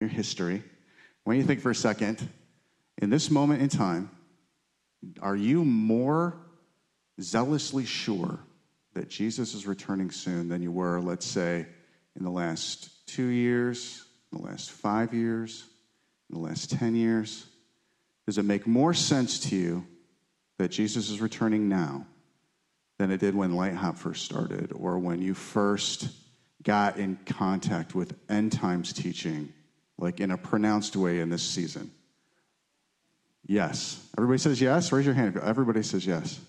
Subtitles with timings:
[0.00, 0.62] your history,
[1.24, 2.28] when you think for a second,
[2.98, 4.10] in this moment in time,
[5.20, 6.36] are you more
[7.20, 8.38] zealously sure
[8.94, 11.66] that Jesus is returning soon than you were, let's say,
[12.16, 15.64] in the last two years, the last five years,
[16.30, 17.46] the last 10 years?
[18.26, 19.86] Does it make more sense to you
[20.58, 22.06] that Jesus is returning now
[22.98, 26.08] than it did when Light Hop first started or when you first
[26.62, 29.52] got in contact with end times teaching,
[29.98, 31.90] like in a pronounced way in this season?
[33.46, 34.04] Yes.
[34.18, 34.90] Everybody says yes?
[34.92, 35.38] Raise your hand.
[35.38, 36.40] Everybody says yes.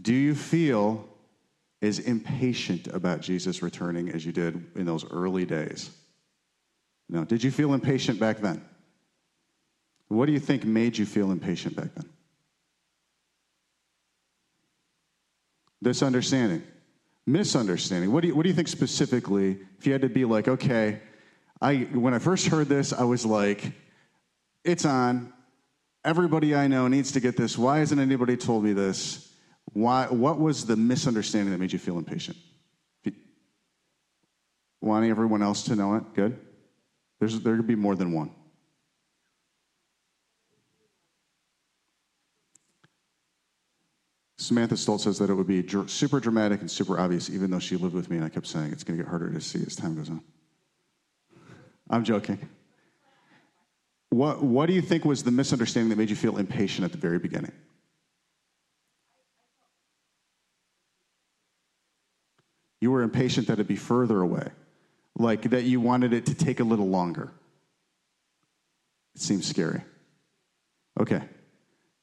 [0.00, 1.06] Do you feel
[1.82, 5.90] as impatient about Jesus returning as you did in those early days?
[7.08, 7.24] No.
[7.24, 8.64] Did you feel impatient back then?
[10.08, 12.08] What do you think made you feel impatient back then?
[15.82, 16.62] This understanding,
[17.26, 18.12] misunderstanding.
[18.12, 19.58] What do you, what do you think specifically?
[19.78, 21.00] If you had to be like, okay,
[21.60, 23.72] I when I first heard this, I was like,
[24.64, 25.32] it's on.
[26.04, 27.56] Everybody I know needs to get this.
[27.56, 29.32] Why hasn't anybody told me this?
[29.72, 32.36] Why, what was the misunderstanding that made you feel impatient?
[34.80, 36.12] Wanting everyone else to know it?
[36.14, 36.40] Good.
[37.20, 38.32] There's, there could be more than one.
[44.42, 47.60] Samantha Stolz says that it would be dr- super dramatic and super obvious, even though
[47.60, 49.62] she lived with me, and I kept saying it's going to get harder to see
[49.64, 50.20] as time goes on.
[51.88, 52.38] I'm joking.
[54.10, 56.98] What, what do you think was the misunderstanding that made you feel impatient at the
[56.98, 57.52] very beginning?
[62.80, 64.48] You were impatient that it would be further away,
[65.16, 67.30] like that you wanted it to take a little longer.
[69.14, 69.82] It seems scary.
[70.98, 71.22] Okay.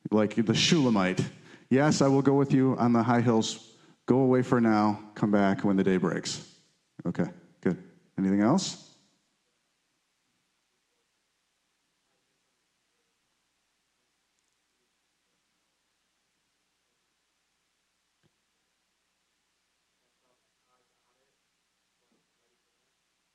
[0.09, 1.21] Like the Shulamite.
[1.69, 3.75] Yes, I will go with you on the high hills.
[4.07, 4.99] Go away for now.
[5.13, 6.43] Come back when the day breaks.
[7.05, 7.25] Okay,
[7.61, 7.77] good.
[8.17, 8.89] Anything else?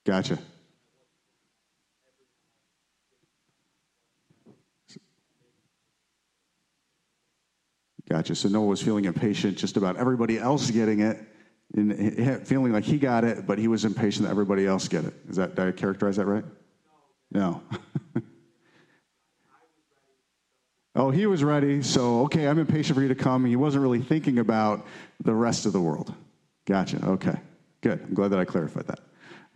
[0.04, 0.38] Gotcha.
[8.24, 8.36] Gotcha.
[8.36, 11.18] So Noah was feeling impatient just about everybody else getting it,
[11.76, 15.12] and feeling like he got it, but he was impatient that everybody else get it.
[15.28, 16.44] Is that did I characterize that right?
[17.32, 17.60] No.
[20.94, 21.82] oh, he was ready.
[21.82, 23.44] So okay, I'm impatient for you to come.
[23.44, 24.86] He wasn't really thinking about
[25.22, 26.14] the rest of the world.
[26.64, 27.04] Gotcha.
[27.04, 27.36] Okay.
[27.82, 28.00] Good.
[28.08, 29.00] I'm glad that I clarified that.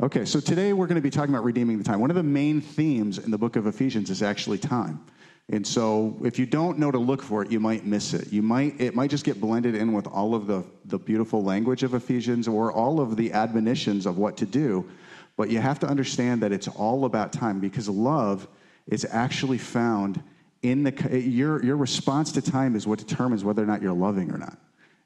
[0.03, 2.01] Okay, so today we're going to be talking about redeeming the time.
[2.01, 5.07] One of the main themes in the book of Ephesians is actually time.
[5.51, 8.33] And so if you don't know to look for it, you might miss it.
[8.33, 11.83] You might it might just get blended in with all of the, the beautiful language
[11.83, 14.89] of Ephesians or all of the admonitions of what to do.
[15.37, 18.47] But you have to understand that it's all about time because love
[18.87, 20.23] is actually found
[20.63, 24.31] in the your your response to time is what determines whether or not you're loving
[24.31, 24.59] or not.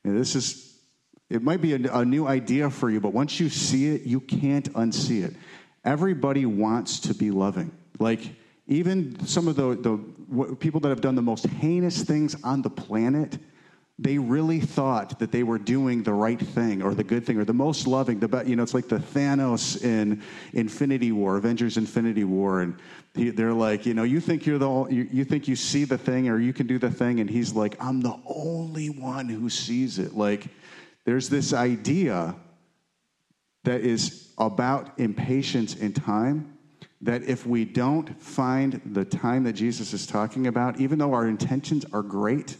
[0.02, 0.72] And this is
[1.32, 4.20] it might be a, a new idea for you, but once you see it, you
[4.20, 5.34] can't unsee it.
[5.82, 7.72] Everybody wants to be loving.
[7.98, 8.20] Like,
[8.66, 9.98] even some of the, the
[10.58, 13.38] people that have done the most heinous things on the planet,
[13.98, 17.44] they really thought that they were doing the right thing or the good thing or
[17.44, 18.18] the most loving.
[18.18, 20.22] The be- you know, it's like the Thanos in
[20.52, 22.76] Infinity War, Avengers Infinity War, and
[23.14, 25.98] he, they're like, you know, you think you're the you, you think you see the
[25.98, 29.50] thing or you can do the thing, and he's like, I'm the only one who
[29.50, 30.14] sees it.
[30.14, 30.46] Like
[31.04, 32.34] there's this idea
[33.64, 36.51] that is about impatience in time
[37.02, 41.26] that if we don't find the time that Jesus is talking about, even though our
[41.26, 42.56] intentions are great,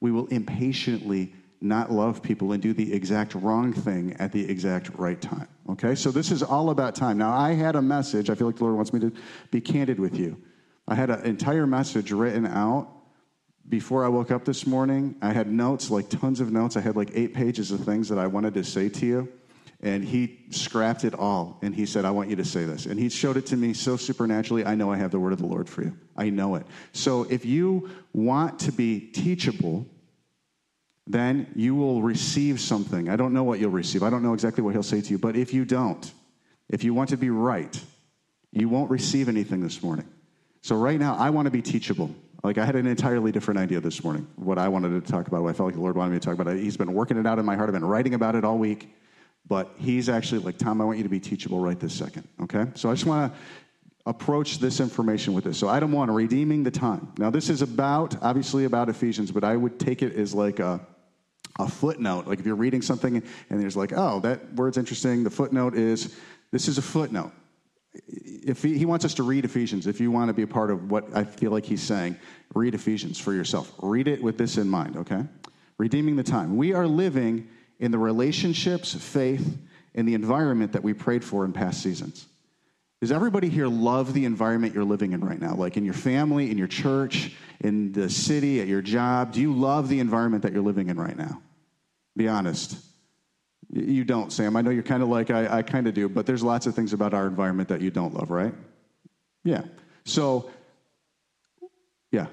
[0.00, 4.90] we will impatiently not love people and do the exact wrong thing at the exact
[4.96, 5.48] right time.
[5.68, 5.94] Okay?
[5.94, 7.18] So this is all about time.
[7.18, 8.30] Now, I had a message.
[8.30, 9.12] I feel like the Lord wants me to
[9.50, 10.40] be candid with you.
[10.88, 12.88] I had an entire message written out
[13.70, 16.76] before I woke up this morning, I had notes, like tons of notes.
[16.76, 19.28] I had like eight pages of things that I wanted to say to you.
[19.82, 21.58] And he scrapped it all.
[21.62, 22.84] And he said, I want you to say this.
[22.84, 24.64] And he showed it to me so supernaturally.
[24.64, 25.96] I know I have the word of the Lord for you.
[26.16, 26.66] I know it.
[26.92, 29.86] So if you want to be teachable,
[31.06, 33.08] then you will receive something.
[33.08, 34.02] I don't know what you'll receive.
[34.02, 35.18] I don't know exactly what he'll say to you.
[35.18, 36.12] But if you don't,
[36.68, 37.82] if you want to be right,
[38.52, 40.06] you won't receive anything this morning.
[40.62, 42.14] So right now, I want to be teachable.
[42.42, 45.42] Like I had an entirely different idea this morning, what I wanted to talk about,
[45.42, 46.54] what I felt like the Lord wanted me to talk about.
[46.56, 47.68] He's been working it out in my heart.
[47.68, 48.94] I've been writing about it all week.
[49.46, 52.28] But he's actually like, Tom, I want you to be teachable right this second.
[52.42, 52.66] Okay?
[52.74, 53.38] So I just want to
[54.06, 55.58] approach this information with this.
[55.58, 57.12] So item one, redeeming the time.
[57.18, 60.80] Now this is about, obviously about Ephesians, but I would take it as like a
[61.58, 62.26] a footnote.
[62.26, 65.24] Like if you're reading something and there's like, oh, that word's interesting.
[65.24, 66.14] The footnote is
[66.50, 67.32] This is a footnote.
[68.06, 70.70] If he, he wants us to read Ephesians, if you want to be a part
[70.70, 72.16] of what I feel like he's saying,
[72.54, 73.72] read Ephesians for yourself.
[73.80, 75.24] Read it with this in mind, okay?
[75.78, 76.56] Redeeming the time.
[76.56, 77.48] We are living
[77.80, 79.58] in the relationships, faith,
[79.94, 82.26] and the environment that we prayed for in past seasons.
[83.00, 85.54] Does everybody here love the environment you're living in right now?
[85.54, 89.32] Like in your family, in your church, in the city, at your job?
[89.32, 91.40] Do you love the environment that you're living in right now?
[92.14, 92.76] Be honest.
[93.72, 94.54] You don't, Sam.
[94.56, 96.74] I know you're kind of like, I, I kind of do, but there's lots of
[96.74, 98.52] things about our environment that you don't love, right?
[99.44, 99.62] Yeah.
[100.04, 100.50] So,
[102.10, 102.26] yeah.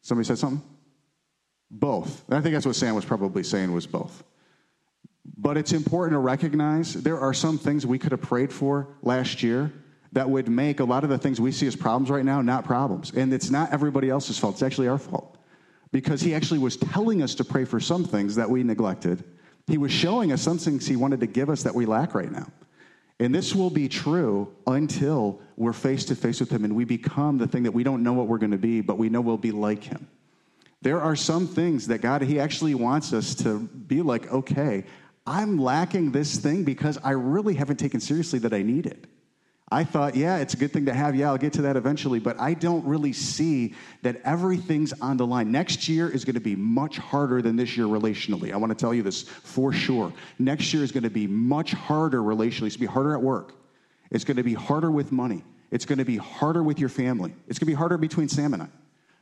[0.00, 0.62] Somebody said something?
[1.70, 2.24] Both.
[2.30, 4.22] I think that's what Sam was probably saying was both.
[5.36, 9.42] But it's important to recognize there are some things we could have prayed for last
[9.42, 9.72] year
[10.12, 12.64] that would make a lot of the things we see as problems right now not
[12.64, 13.12] problems.
[13.12, 15.36] And it's not everybody else's fault, it's actually our fault.
[15.92, 19.24] Because he actually was telling us to pray for some things that we neglected
[19.66, 22.30] he was showing us some things He wanted to give us that we lack right
[22.30, 22.48] now.
[23.18, 27.38] And this will be true until we're face to face with Him and we become
[27.38, 29.38] the thing that we don't know what we're going to be, but we know we'll
[29.38, 30.06] be like Him.
[30.82, 34.84] There are some things that God, He actually wants us to be like, okay,
[35.26, 39.06] I'm lacking this thing because I really haven't taken seriously that I need it.
[39.68, 41.16] I thought, yeah, it's a good thing to have.
[41.16, 42.20] Yeah, I'll get to that eventually.
[42.20, 45.50] But I don't really see that everything's on the line.
[45.50, 48.52] Next year is going to be much harder than this year relationally.
[48.52, 50.12] I want to tell you this for sure.
[50.38, 52.68] Next year is going to be much harder relationally.
[52.68, 53.54] It's going to be harder at work.
[54.12, 55.42] It's going to be harder with money.
[55.72, 57.34] It's going to be harder with your family.
[57.48, 58.68] It's going to be harder between Sam and I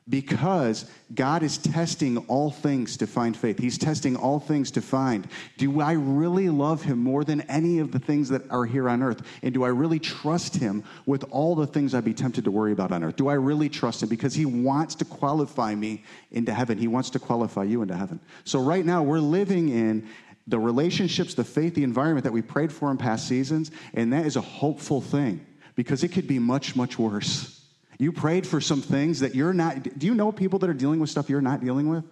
[0.09, 0.85] because
[1.15, 3.59] God is testing all things to find faith.
[3.59, 7.91] He's testing all things to find do I really love Him more than any of
[7.91, 9.23] the things that are here on earth?
[9.43, 12.73] And do I really trust Him with all the things I'd be tempted to worry
[12.73, 13.17] about on earth?
[13.17, 14.11] Do I really trust Him?
[14.11, 18.21] Because He wants to qualify me into heaven, He wants to qualify you into heaven.
[18.45, 20.07] So, right now, we're living in
[20.47, 24.27] the relationships, the faith, the environment that we prayed for in past seasons, and that
[24.27, 27.64] is a hopeful thing because it could be much, much worse.
[27.99, 29.99] You prayed for some things that you're not.
[29.99, 32.05] Do you know people that are dealing with stuff you're not dealing with?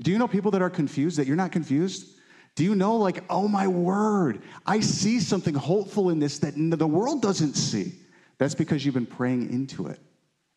[0.00, 2.08] Do you know people that are confused that you're not confused?
[2.54, 6.86] Do you know, like, oh my word, I see something hopeful in this that the
[6.86, 7.94] world doesn't see?
[8.38, 9.98] That's because you've been praying into it.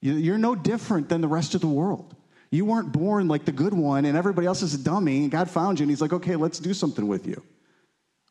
[0.01, 2.15] You're no different than the rest of the world.
[2.51, 5.49] You weren't born like the good one and everybody else is a dummy, and God
[5.49, 7.41] found you and He's like, okay, let's do something with you.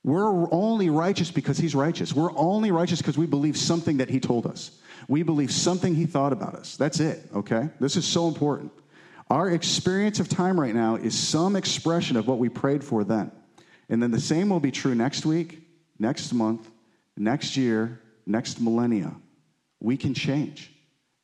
[0.05, 2.15] We're only righteous because He's righteous.
[2.15, 4.71] We're only righteous because we believe something that He told us.
[5.09, 6.77] We believe something he thought about us.
[6.77, 7.69] That's it, okay?
[7.81, 8.73] This is so important.
[9.31, 13.33] Our experience of time right now is some expression of what we prayed for then.
[13.89, 15.67] And then the same will be true next week,
[15.99, 16.69] next month,
[17.17, 19.15] next year, next millennia.
[19.81, 20.71] We can change.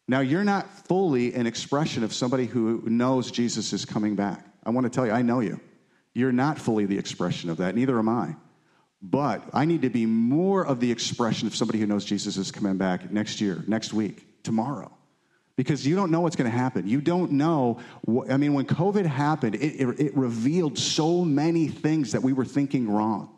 [0.09, 4.45] Now, you're not fully an expression of somebody who knows Jesus is coming back.
[4.65, 5.61] I want to tell you, I know you.
[6.13, 8.35] You're not fully the expression of that, neither am I.
[9.03, 12.51] But I need to be more of the expression of somebody who knows Jesus is
[12.51, 14.93] coming back next year, next week, tomorrow.
[15.57, 16.87] Because you don't know what's going to happen.
[16.87, 17.81] You don't know.
[18.03, 22.33] What, I mean, when COVID happened, it, it, it revealed so many things that we
[22.33, 23.31] were thinking wrong.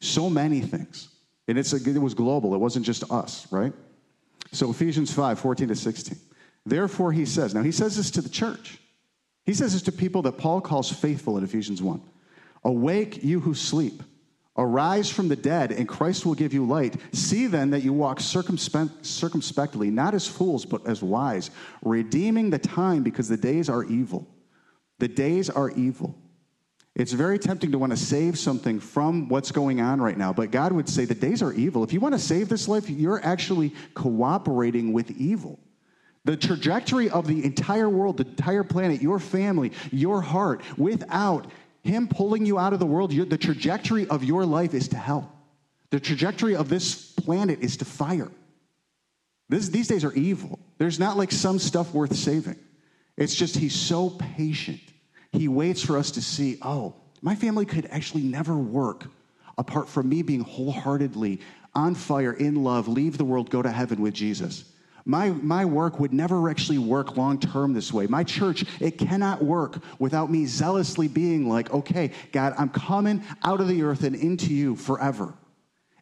[0.00, 1.08] So many things.
[1.48, 3.72] And it's a, it was global, it wasn't just us, right?
[4.52, 6.18] So Ephesians 5 14 to 16.
[6.64, 8.78] Therefore, he says, now he says this to the church.
[9.44, 12.00] He says this to people that Paul calls faithful in Ephesians 1.
[12.64, 14.02] Awake, you who sleep.
[14.56, 16.96] Arise from the dead, and Christ will give you light.
[17.12, 21.50] See then that you walk circumspect, circumspectly, not as fools, but as wise,
[21.82, 24.28] redeeming the time because the days are evil.
[24.98, 26.18] The days are evil.
[26.94, 30.50] It's very tempting to want to save something from what's going on right now, but
[30.50, 31.82] God would say the days are evil.
[31.82, 35.58] If you want to save this life, you're actually cooperating with evil.
[36.24, 41.50] The trajectory of the entire world, the entire planet, your family, your heart, without
[41.82, 45.32] him pulling you out of the world, the trajectory of your life is to hell.
[45.90, 48.30] The trajectory of this planet is to fire.
[49.48, 50.58] This, these days are evil.
[50.78, 52.56] There's not like some stuff worth saving.
[53.16, 54.80] It's just he's so patient.
[55.32, 59.06] He waits for us to see, oh, my family could actually never work
[59.58, 61.40] apart from me being wholeheartedly
[61.74, 64.64] on fire, in love, leave the world, go to heaven with Jesus.
[65.04, 68.06] My, my work would never actually work long term this way.
[68.06, 73.60] My church, it cannot work without me zealously being like, okay, God, I'm coming out
[73.60, 75.34] of the earth and into you forever.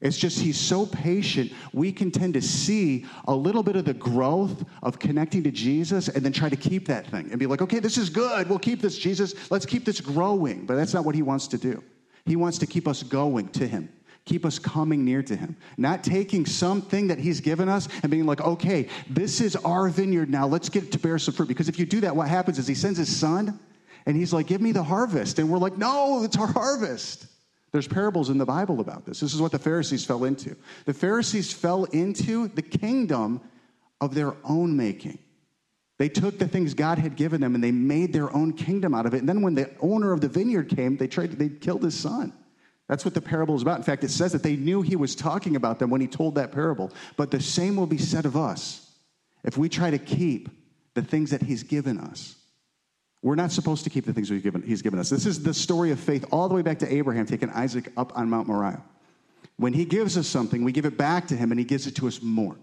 [0.00, 3.92] It's just he's so patient, we can tend to see a little bit of the
[3.92, 7.60] growth of connecting to Jesus and then try to keep that thing and be like,
[7.60, 8.48] okay, this is good.
[8.48, 9.34] We'll keep this, Jesus.
[9.50, 10.64] Let's keep this growing.
[10.64, 11.84] But that's not what he wants to do.
[12.24, 13.90] He wants to keep us going to him
[14.24, 15.56] keep us coming near to him.
[15.76, 20.30] Not taking something that he's given us and being like, okay, this is our vineyard
[20.30, 20.46] now.
[20.46, 21.48] Let's get it to bear some fruit.
[21.48, 23.58] Because if you do that, what happens is he sends his son
[24.06, 25.38] and he's like, give me the harvest.
[25.38, 27.26] And we're like, no, it's our harvest.
[27.72, 29.20] There's parables in the Bible about this.
[29.20, 30.56] This is what the Pharisees fell into.
[30.86, 33.40] The Pharisees fell into the kingdom
[34.00, 35.18] of their own making.
[35.98, 39.06] They took the things God had given them and they made their own kingdom out
[39.06, 39.18] of it.
[39.18, 42.32] And then when the owner of the vineyard came, they tried they killed his son.
[42.90, 43.76] That's what the parable is about.
[43.76, 46.34] In fact, it says that they knew he was talking about them when he told
[46.34, 46.90] that parable.
[47.16, 48.90] But the same will be said of us
[49.44, 50.48] if we try to keep
[50.94, 52.34] the things that he's given us.
[53.22, 55.08] We're not supposed to keep the things given, he's given us.
[55.08, 58.18] This is the story of faith all the way back to Abraham taking Isaac up
[58.18, 58.82] on Mount Moriah.
[59.56, 61.94] When he gives us something, we give it back to him and he gives it
[61.96, 62.56] to us more.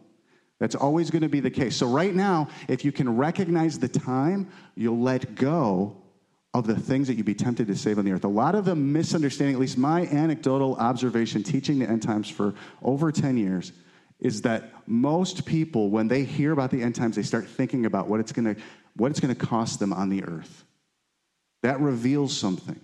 [0.60, 1.78] That's always going to be the case.
[1.78, 5.96] So, right now, if you can recognize the time, you'll let go
[6.54, 8.24] of the things that you'd be tempted to save on the earth.
[8.24, 12.54] A lot of the misunderstanding, at least my anecdotal observation teaching the end times for
[12.82, 13.74] over 10 years,
[14.20, 18.08] is that most people, when they hear about the end times, they start thinking about
[18.08, 18.62] what it's going to,
[18.96, 20.66] what it's going to cost them on the earth.
[21.64, 22.80] That reveals something.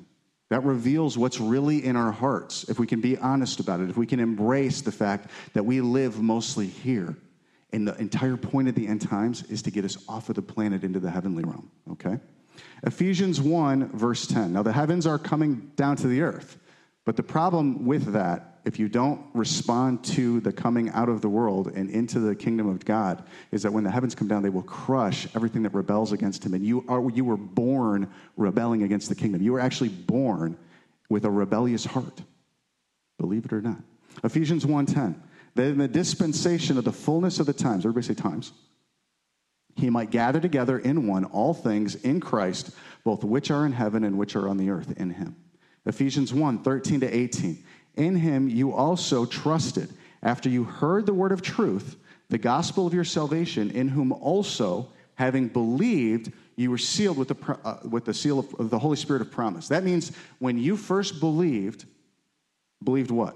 [0.49, 3.97] That reveals what's really in our hearts, if we can be honest about it, if
[3.97, 7.15] we can embrace the fact that we live mostly here.
[7.71, 10.43] And the entire point of the end times is to get us off of the
[10.43, 12.19] planet into the heavenly realm, okay?
[12.83, 14.53] Ephesians 1, verse 10.
[14.53, 16.57] Now, the heavens are coming down to the earth,
[17.05, 21.29] but the problem with that, if you don't respond to the coming out of the
[21.29, 24.49] world and into the kingdom of God, is that when the heavens come down, they
[24.49, 26.53] will crush everything that rebels against Him.
[26.53, 29.41] And you, are, you were born rebelling against the kingdom.
[29.41, 30.57] You were actually born
[31.09, 32.21] with a rebellious heart,
[33.17, 33.79] believe it or not.
[34.23, 35.15] Ephesians 1:10
[35.55, 38.53] that in the dispensation of the fullness of the times, everybody say times,
[39.75, 42.71] he might gather together in one all things in Christ,
[43.03, 45.35] both which are in heaven and which are on the earth in him.
[45.85, 47.63] Ephesians 1 13 to 18.
[47.95, 49.89] In him you also trusted,
[50.21, 51.97] after you heard the word of truth,
[52.29, 57.57] the gospel of your salvation, in whom also, having believed, you were sealed with the,
[57.63, 59.67] uh, with the seal of, of the Holy Spirit of promise.
[59.67, 61.85] That means when you first believed,
[62.83, 63.35] believed what?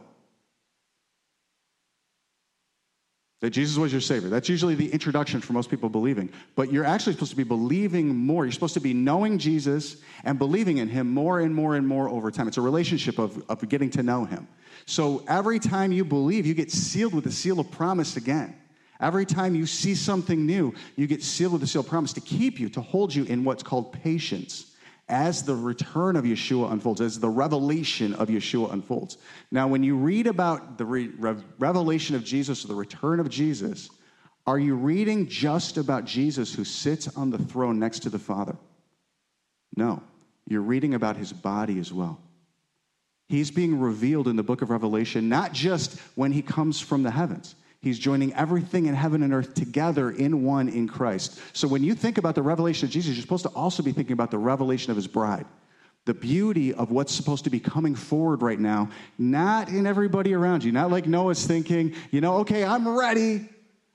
[3.39, 4.29] That Jesus was your Savior.
[4.29, 6.29] That's usually the introduction for most people believing.
[6.55, 8.45] But you're actually supposed to be believing more.
[8.45, 12.09] You're supposed to be knowing Jesus and believing in Him more and more and more
[12.09, 12.47] over time.
[12.47, 14.47] It's a relationship of, of getting to know Him.
[14.87, 18.55] So every time you believe, you get sealed with the seal of promise again.
[18.99, 22.21] Every time you see something new, you get sealed with the seal of promise to
[22.21, 24.73] keep you, to hold you in what's called patience
[25.09, 29.17] as the return of Yeshua unfolds, as the revelation of Yeshua unfolds.
[29.51, 31.11] Now, when you read about the re-
[31.57, 33.89] revelation of Jesus or the return of Jesus,
[34.45, 38.57] are you reading just about Jesus who sits on the throne next to the Father?
[39.75, 40.03] No,
[40.47, 42.19] you're reading about his body as well.
[43.29, 47.11] He's being revealed in the book of Revelation, not just when he comes from the
[47.11, 47.55] heavens.
[47.79, 51.39] He's joining everything in heaven and earth together in one in Christ.
[51.53, 54.13] So when you think about the revelation of Jesus, you're supposed to also be thinking
[54.13, 55.45] about the revelation of his bride.
[56.05, 60.63] The beauty of what's supposed to be coming forward right now, not in everybody around
[60.63, 63.47] you, not like Noah's thinking, you know, okay, I'm ready.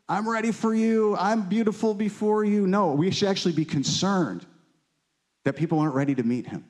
[0.08, 1.16] I'm ready for you.
[1.16, 2.66] I'm beautiful before you.
[2.66, 4.46] No, we should actually be concerned
[5.44, 6.64] that people aren't ready to meet him.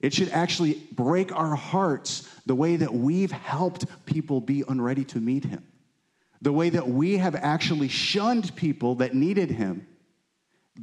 [0.00, 5.20] It should actually break our hearts the way that we've helped people be unready to
[5.20, 5.62] meet him
[6.42, 9.86] the way that we have actually shunned people that needed him,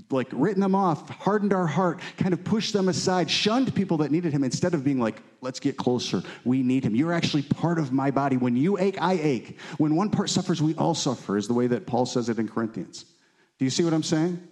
[0.09, 4.11] like written them off, hardened our heart, kind of pushed them aside, shunned people that
[4.11, 6.23] needed him instead of being like, let's get closer.
[6.45, 6.95] We need him.
[6.95, 8.37] You're actually part of my body.
[8.37, 9.59] When you ache, I ache.
[9.77, 12.47] When one part suffers, we all suffer, is the way that Paul says it in
[12.47, 13.05] Corinthians.
[13.59, 14.47] Do you see what I'm saying?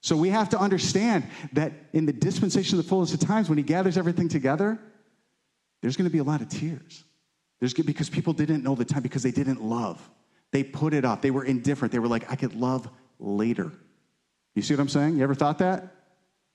[0.00, 3.58] So we have to understand that in the dispensation of the fullness of times, when
[3.58, 4.78] he gathers everything together,
[5.82, 7.04] there's going to be a lot of tears.
[7.58, 10.00] There's because people didn't know the time because they didn't love.
[10.52, 11.22] They put it off.
[11.22, 11.92] They were indifferent.
[11.92, 12.88] They were like, I could love
[13.18, 13.72] later.
[14.54, 15.16] You see what I'm saying?
[15.16, 15.94] You ever thought that?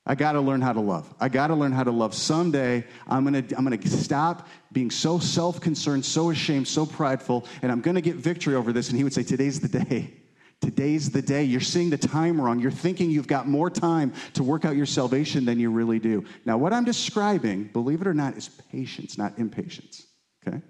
[0.07, 1.11] I got to learn how to love.
[1.19, 2.13] I got to learn how to love.
[2.13, 7.71] Someday, I'm going to I'm to stop being so self-concerned, so ashamed, so prideful, and
[7.71, 8.89] I'm going to get victory over this.
[8.89, 10.13] And he would say, Today's the day.
[10.61, 11.43] Today's the day.
[11.43, 12.59] You're seeing the time wrong.
[12.59, 16.23] You're thinking you've got more time to work out your salvation than you really do.
[16.45, 20.05] Now, what I'm describing, believe it or not, is patience, not impatience.
[20.47, 20.61] Okay?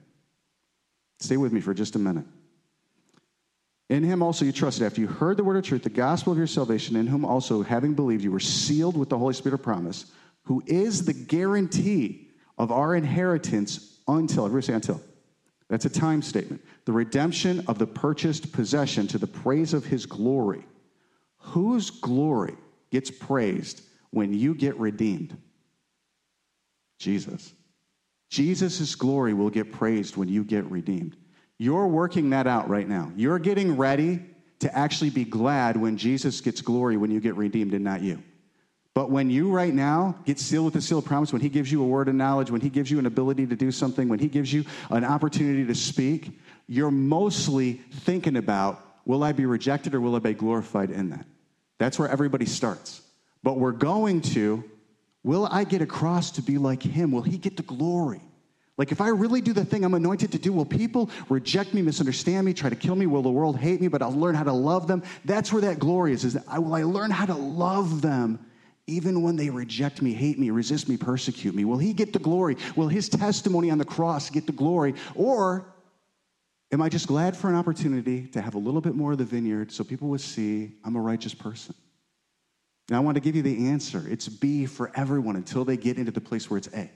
[1.20, 2.26] Stay with me for just a minute.
[3.90, 6.38] In him also you trusted after you heard the word of truth, the gospel of
[6.38, 9.64] your salvation, in whom also, having believed, you were sealed with the Holy Spirit of
[9.64, 10.12] promise,
[10.44, 15.02] who is the guarantee of our inheritance until, everybody say until.
[15.70, 16.64] That's a time statement.
[16.86, 20.66] The redemption of the purchased possession to the praise of his glory.
[21.38, 22.56] Whose glory
[22.92, 25.38] gets praised when you get redeemed?
[27.00, 27.54] Jesus.
[28.30, 31.16] Jesus' glory will get praised when you get redeemed.
[31.58, 33.12] You're working that out right now.
[33.16, 34.20] You're getting ready
[34.60, 38.22] to actually be glad when Jesus gets glory when you get redeemed and not you.
[38.94, 41.70] But when you right now get sealed with the seal of promise, when He gives
[41.70, 44.20] you a word of knowledge, when He gives you an ability to do something, when
[44.20, 49.94] He gives you an opportunity to speak, you're mostly thinking about will I be rejected
[49.94, 51.26] or will I be glorified in that?
[51.78, 53.02] That's where everybody starts.
[53.44, 54.64] But we're going to
[55.24, 57.12] will I get across to be like Him?
[57.12, 58.22] Will He get the glory?
[58.78, 61.82] Like, if I really do the thing I'm anointed to do, will people reject me,
[61.82, 63.06] misunderstand me, try to kill me?
[63.06, 63.88] Will the world hate me?
[63.88, 65.02] But I'll learn how to love them.
[65.24, 66.26] That's where that glory is.
[66.26, 68.46] Is that I, will I learn how to love them
[68.88, 71.66] even when they reject me, hate me, resist me, persecute me?
[71.66, 72.58] Will he get the glory?
[72.76, 74.94] Will his testimony on the cross get the glory?
[75.16, 75.74] Or
[76.72, 79.26] am I just glad for an opportunity to have a little bit more of the
[79.26, 81.74] vineyard so people would see I'm a righteous person?
[82.90, 84.06] Now, I want to give you the answer.
[84.08, 86.92] It's B for everyone until they get into the place where it's A.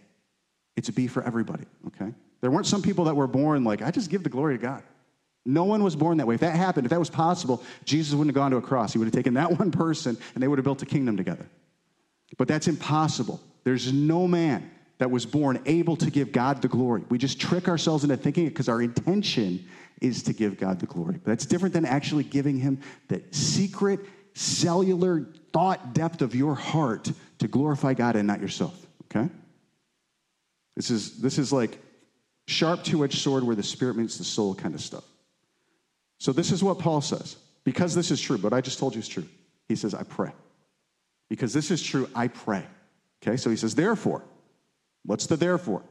[0.79, 2.13] It's a B for everybody, okay?
[2.39, 4.81] There weren't some people that were born like, I just give the glory to God.
[5.45, 6.35] No one was born that way.
[6.35, 8.93] If that happened, if that was possible, Jesus wouldn't have gone to a cross.
[8.93, 11.45] He would have taken that one person and they would have built a kingdom together.
[12.37, 13.41] But that's impossible.
[13.65, 17.03] There's no man that was born able to give God the glory.
[17.09, 19.67] We just trick ourselves into thinking it because our intention
[19.99, 21.19] is to give God the glory.
[21.21, 23.99] But that's different than actually giving Him the secret,
[24.33, 29.29] cellular thought depth of your heart to glorify God and not yourself, okay?
[30.79, 31.77] This is, this is like
[32.47, 35.03] sharp two edged sword where the spirit meets the soul kind of stuff.
[36.19, 37.35] So, this is what Paul says.
[37.65, 39.27] Because this is true, but I just told you it's true.
[39.67, 40.31] He says, I pray.
[41.27, 42.65] Because this is true, I pray.
[43.21, 44.23] Okay, so he says, therefore,
[45.03, 45.83] what's the therefore?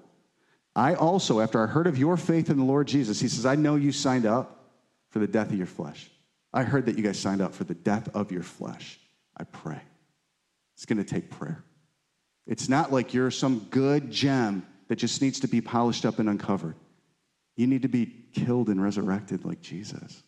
[0.74, 3.56] I also, after I heard of your faith in the Lord Jesus, he says, I
[3.56, 4.70] know you signed up
[5.10, 6.10] for the death of your flesh.
[6.54, 8.98] I heard that you guys signed up for the death of your flesh.
[9.36, 9.82] I pray.
[10.76, 11.62] It's going to take prayer.
[12.46, 16.28] It's not like you're some good gem that just needs to be polished up and
[16.28, 16.74] uncovered.
[17.56, 20.22] You need to be killed and resurrected like Jesus.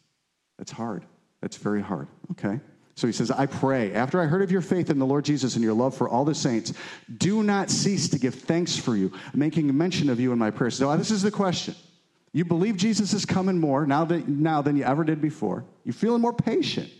[0.59, 1.05] That's hard.
[1.41, 2.61] That's very hard, okay?
[2.97, 5.55] So he says, I pray, after I heard of your faith in the Lord Jesus
[5.55, 6.75] and your love for all the saints,
[7.17, 10.77] do not cease to give thanks for you, making mention of you in my prayers.
[10.77, 11.75] So this is the question.
[12.33, 15.65] You believe Jesus is coming more now, that, now than you ever did before.
[15.85, 16.91] You're feeling more patient.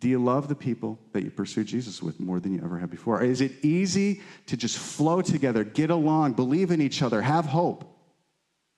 [0.00, 2.90] Do you love the people that you pursue Jesus with more than you ever have
[2.90, 3.22] before?
[3.22, 7.84] Is it easy to just flow together, get along, believe in each other, have hope?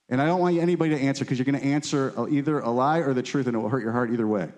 [0.09, 2.99] And I don't want anybody to answer because you're going to answer either a lie
[2.99, 4.49] or the truth, and it will hurt your heart either way.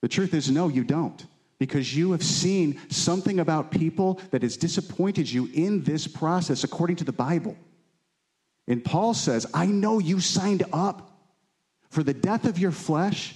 [0.00, 1.24] The truth is, no, you don't.
[1.58, 6.96] Because you have seen something about people that has disappointed you in this process according
[6.96, 7.56] to the Bible.
[8.66, 11.10] And Paul says, I know you signed up
[11.90, 13.34] for the death of your flesh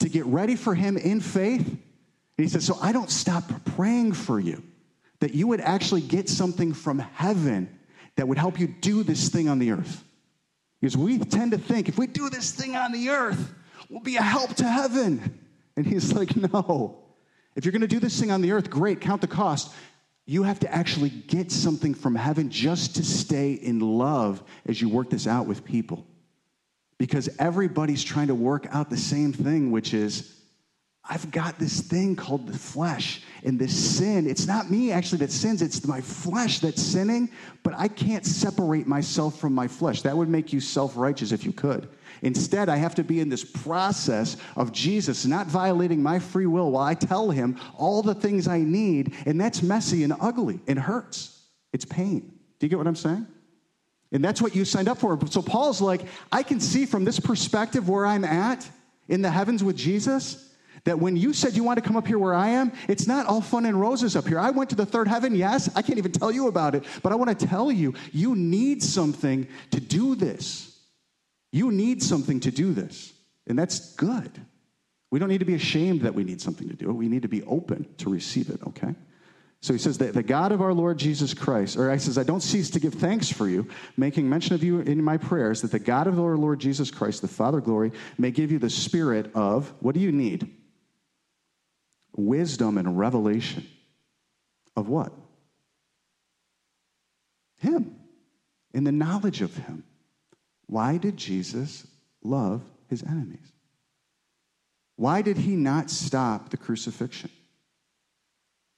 [0.00, 1.78] to get ready for him in faith
[2.38, 3.44] and he says, So I don't stop
[3.76, 4.62] praying for you
[5.20, 7.76] that you would actually get something from heaven
[8.16, 10.04] that would help you do this thing on the earth.
[10.80, 13.52] Because we tend to think if we do this thing on the earth,
[13.90, 15.40] we'll be a help to heaven.
[15.76, 17.04] And he's like, No.
[17.56, 19.74] If you're going to do this thing on the earth, great, count the cost.
[20.26, 24.88] You have to actually get something from heaven just to stay in love as you
[24.88, 26.06] work this out with people.
[26.98, 30.37] Because everybody's trying to work out the same thing, which is
[31.10, 34.28] I've got this thing called the flesh and this sin.
[34.28, 37.30] It's not me actually that sins, it's my flesh that's sinning,
[37.62, 40.02] but I can't separate myself from my flesh.
[40.02, 41.88] That would make you self righteous if you could.
[42.20, 46.72] Instead, I have to be in this process of Jesus not violating my free will
[46.72, 50.78] while I tell him all the things I need, and that's messy and ugly and
[50.78, 51.42] hurts.
[51.72, 52.20] It's pain.
[52.58, 53.26] Do you get what I'm saying?
[54.12, 55.18] And that's what you signed up for.
[55.30, 58.68] So Paul's like, I can see from this perspective where I'm at
[59.08, 60.47] in the heavens with Jesus
[60.84, 63.26] that when you said you want to come up here where I am, it's not
[63.26, 64.38] all fun and roses up here.
[64.38, 65.68] I went to the third heaven, yes.
[65.74, 68.82] I can't even tell you about it, but I want to tell you, you need
[68.82, 70.78] something to do this.
[71.52, 73.12] You need something to do this.
[73.46, 74.30] And that's good.
[75.10, 76.92] We don't need to be ashamed that we need something to do it.
[76.92, 78.94] We need to be open to receive it, okay?
[79.60, 82.22] So he says that the God of our Lord Jesus Christ, or I says, I
[82.22, 85.72] don't cease to give thanks for you, making mention of you in my prayers, that
[85.72, 89.32] the God of our Lord Jesus Christ, the Father glory, may give you the spirit
[89.34, 90.54] of what do you need?
[92.18, 93.66] Wisdom and revelation
[94.76, 95.12] of what?
[97.60, 97.96] Him,
[98.74, 99.84] in the knowledge of Him.
[100.66, 101.86] Why did Jesus
[102.22, 103.52] love His enemies?
[104.96, 107.30] Why did He not stop the crucifixion?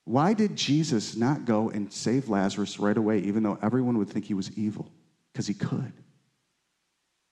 [0.04, 4.24] Why did Jesus not go and save Lazarus right away, even though everyone would think
[4.24, 4.90] he was evil?
[5.32, 5.92] Because he could.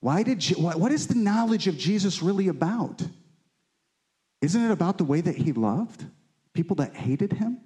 [0.00, 3.02] Why did, what is the knowledge of Jesus really about?
[4.40, 6.04] Isn't it about the way that he loved
[6.52, 7.60] people that hated him?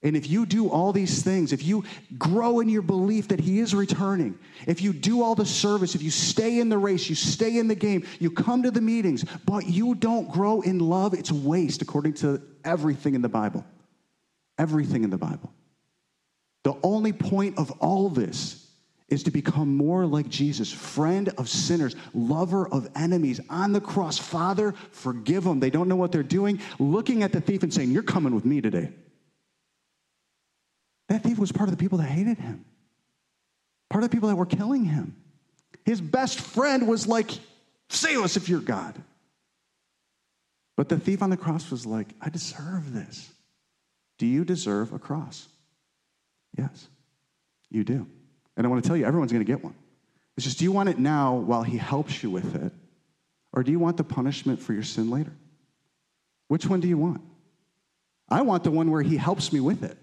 [0.00, 1.82] And if you do all these things, if you
[2.16, 6.02] grow in your belief that he is returning, if you do all the service, if
[6.02, 9.24] you stay in the race, you stay in the game, you come to the meetings,
[9.44, 13.64] but you don't grow in love, it's waste according to everything in the Bible.
[14.58, 15.52] everything in the Bible.
[16.64, 18.67] The only point of all this
[19.08, 24.18] is to become more like Jesus, friend of sinners, lover of enemies, on the cross.
[24.18, 25.60] Father, forgive them.
[25.60, 26.60] They don't know what they're doing.
[26.78, 28.90] Looking at the thief and saying, You're coming with me today.
[31.08, 32.64] That thief was part of the people that hated him,
[33.88, 35.16] part of the people that were killing him.
[35.86, 37.30] His best friend was like,
[37.88, 38.94] Save us if you're God.
[40.76, 43.32] But the thief on the cross was like, I deserve this.
[44.18, 45.48] Do you deserve a cross?
[46.56, 46.88] Yes,
[47.70, 48.06] you do.
[48.58, 49.74] And I want to tell you, everyone's going to get one.
[50.36, 52.72] It's just, do you want it now while he helps you with it?
[53.52, 55.32] Or do you want the punishment for your sin later?
[56.48, 57.22] Which one do you want?
[58.28, 59.96] I want the one where he helps me with it.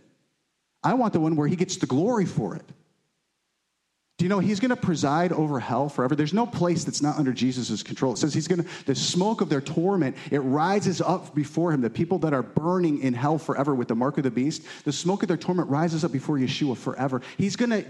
[0.82, 2.68] I want the one where he gets the glory for it.
[4.17, 6.15] Do you know he's going to preside over hell forever?
[6.15, 8.13] There's no place that's not under Jesus' control.
[8.13, 11.82] It says he's going to, the smoke of their torment, it rises up before him.
[11.82, 14.93] The people that are burning in hell forever with the mark of the beast, the
[14.93, 17.21] smoke of their torment rises up before Yeshua forever.
[17.38, 17.86] He's going to,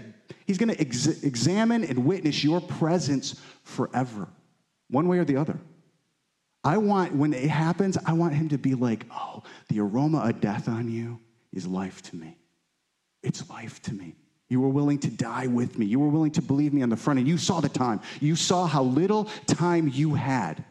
[0.46, 4.26] he's going to ex- examine and witness your presence forever,
[4.90, 5.60] one way or the other.
[6.64, 10.40] I want, when it happens, I want him to be like, oh, the aroma of
[10.40, 11.20] death on you
[11.52, 12.36] is life to me.
[13.22, 14.16] It's life to me.
[14.48, 15.86] You were willing to die with me.
[15.86, 18.00] You were willing to believe me on the front, and you saw the time.
[18.20, 20.64] You saw how little time you had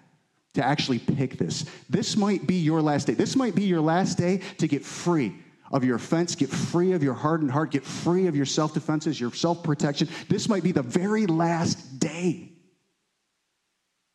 [0.54, 1.66] to actually pick this.
[1.90, 3.14] This might be your last day.
[3.14, 5.36] This might be your last day to get free
[5.72, 9.20] of your offense, get free of your hardened heart, get free of your self defenses,
[9.20, 10.08] your self protection.
[10.30, 12.52] This might be the very last day.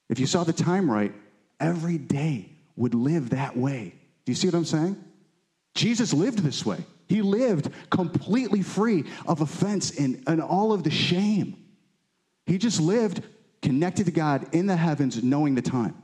[0.08, 1.12] If you saw the time right,
[1.60, 3.94] every day would live that way.
[4.24, 4.96] Do you see what I'm saying?
[5.74, 6.78] Jesus lived this way.
[7.10, 11.56] He lived completely free of offense and, and all of the shame.
[12.46, 13.24] He just lived
[13.62, 16.00] connected to God in the heavens, knowing the time.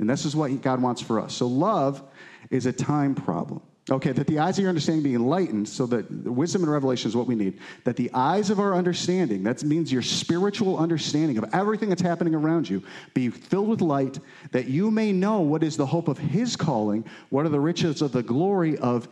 [0.00, 1.32] And this is what God wants for us.
[1.32, 2.02] So, love
[2.50, 3.62] is a time problem.
[3.88, 7.14] Okay, that the eyes of your understanding be enlightened, so that wisdom and revelation is
[7.14, 7.60] what we need.
[7.84, 12.34] That the eyes of our understanding, that means your spiritual understanding of everything that's happening
[12.34, 12.82] around you,
[13.14, 14.18] be filled with light,
[14.50, 18.02] that you may know what is the hope of his calling, what are the riches
[18.02, 19.08] of the glory of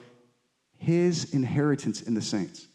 [0.78, 2.66] his inheritance in the saints.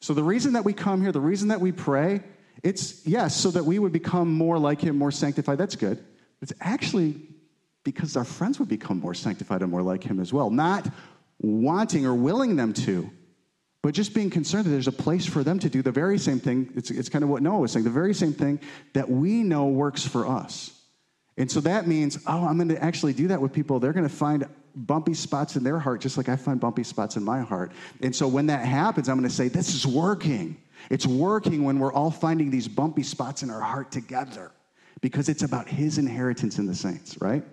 [0.00, 2.22] So the reason that we come here, the reason that we pray,
[2.62, 5.58] it's yes, so that we would become more like him, more sanctified.
[5.58, 6.04] That's good.
[6.40, 7.20] It's actually
[7.84, 10.50] because our friends would become more sanctified and more like him as well.
[10.50, 10.88] Not
[11.40, 13.10] wanting or willing them to,
[13.82, 16.38] but just being concerned that there's a place for them to do the very same
[16.38, 16.72] thing.
[16.76, 18.60] It's, it's kind of what Noah was saying, the very same thing
[18.92, 20.78] that we know works for us.
[21.36, 23.80] And so that means, oh, I'm going to actually do that with people.
[23.80, 27.16] They're going to find bumpy spots in their heart, just like I find bumpy spots
[27.16, 27.72] in my heart.
[28.00, 30.56] And so when that happens, I'm going to say, This is working.
[30.90, 34.50] It's working when we're all finding these bumpy spots in our heart together
[35.00, 37.44] because it's about His inheritance in the saints, right?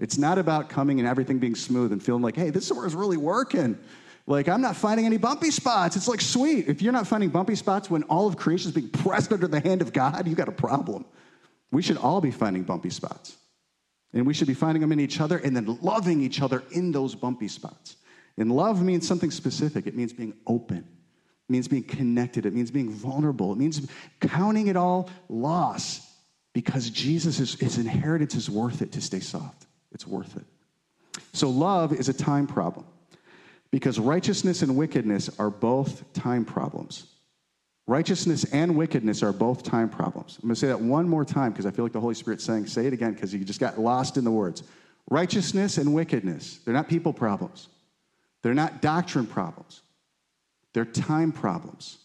[0.00, 3.16] It's not about coming and everything being smooth and feeling like, hey, this is really
[3.16, 3.78] working.
[4.26, 5.96] Like, I'm not finding any bumpy spots.
[5.96, 6.66] It's like, sweet.
[6.66, 9.60] If you're not finding bumpy spots when all of creation is being pressed under the
[9.60, 11.04] hand of God, you got a problem.
[11.70, 13.36] We should all be finding bumpy spots.
[14.14, 16.92] And we should be finding them in each other and then loving each other in
[16.92, 17.96] those bumpy spots.
[18.38, 19.86] And love means something specific.
[19.86, 20.78] It means being open.
[20.78, 22.46] It means being connected.
[22.46, 23.52] It means being vulnerable.
[23.52, 23.86] It means
[24.20, 26.00] counting it all loss
[26.52, 29.66] because Jesus' is, his inheritance is worth it to stay soft.
[29.92, 30.44] It's worth it.
[31.32, 32.86] So love is a time problem
[33.70, 37.06] because righteousness and wickedness are both time problems.
[37.86, 40.38] Righteousness and wickedness are both time problems.
[40.42, 42.44] I'm going to say that one more time because I feel like the Holy Spirit's
[42.44, 44.62] saying, say it again because you just got lost in the words.
[45.10, 47.68] Righteousness and wickedness, they're not people problems.
[48.42, 49.82] They're not doctrine problems.
[50.72, 51.98] They're time problems.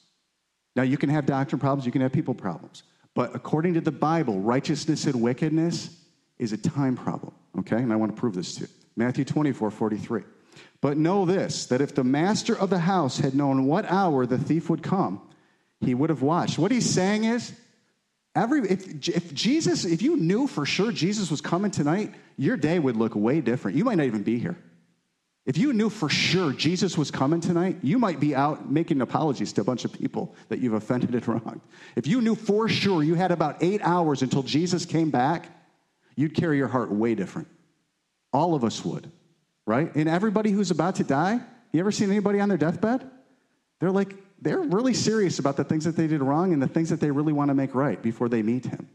[0.75, 2.83] Now, you can have doctrine problems, you can have people problems.
[3.15, 5.97] But according to the Bible, righteousness and wickedness
[6.37, 7.77] is a time problem, okay?
[7.77, 8.67] And I want to prove this to you.
[8.95, 10.23] Matthew 24, 43.
[10.81, 14.37] But know this, that if the master of the house had known what hour the
[14.37, 15.21] thief would come,
[15.81, 16.59] he would have watched.
[16.59, 17.53] What he's saying is,
[18.35, 22.79] every if, if Jesus, if you knew for sure Jesus was coming tonight, your day
[22.79, 23.77] would look way different.
[23.77, 24.57] You might not even be here.
[25.45, 29.51] If you knew for sure Jesus was coming tonight, you might be out making apologies
[29.53, 31.61] to a bunch of people that you've offended and wronged.
[31.95, 35.49] If you knew for sure you had about eight hours until Jesus came back,
[36.15, 37.47] you'd carry your heart way different.
[38.31, 39.11] All of us would,
[39.65, 39.93] right?
[39.95, 41.39] And everybody who's about to die,
[41.71, 43.09] you ever seen anybody on their deathbed?
[43.79, 46.89] They're like, they're really serious about the things that they did wrong and the things
[46.89, 48.87] that they really want to make right before they meet him.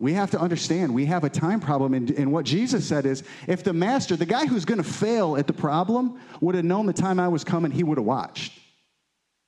[0.00, 1.92] We have to understand we have a time problem.
[1.92, 5.36] And, and what Jesus said is if the master, the guy who's going to fail
[5.36, 8.52] at the problem, would have known the time I was coming, he would have watched.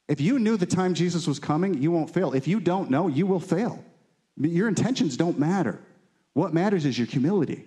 [0.09, 2.33] If you knew the time Jesus was coming, you won't fail.
[2.33, 3.85] If you don't know, you will fail.
[4.37, 5.79] Your intentions don't matter.
[6.35, 7.64] What matters is your humility,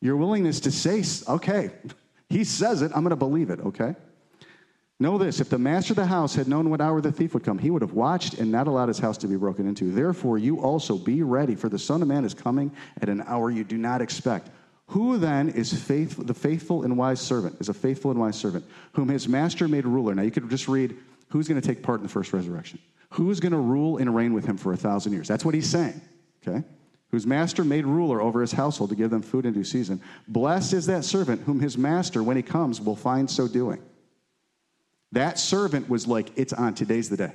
[0.00, 1.70] your willingness to say, okay,
[2.28, 3.96] he says it, I'm going to believe it, okay?
[5.02, 7.42] Know this if the master of the house had known what hour the thief would
[7.42, 9.90] come, he would have watched and not allowed his house to be broken into.
[9.90, 13.50] Therefore, you also be ready, for the Son of Man is coming at an hour
[13.50, 14.50] you do not expect.
[14.86, 18.64] Who then is faithful, the faithful and wise servant, is a faithful and wise servant,
[18.92, 20.14] whom his master made ruler?
[20.14, 20.96] Now, you could just read
[21.30, 22.78] who's going to take part in the first resurrection?
[23.10, 25.26] Who's going to rule and reign with him for a thousand years?
[25.26, 26.00] That's what he's saying,
[26.46, 26.64] okay?
[27.10, 30.00] Whose master made ruler over his household to give them food in due season.
[30.28, 33.82] Blessed is that servant whom his master, when he comes, will find so doing.
[35.12, 37.32] That servant was like, it's on, today's the day.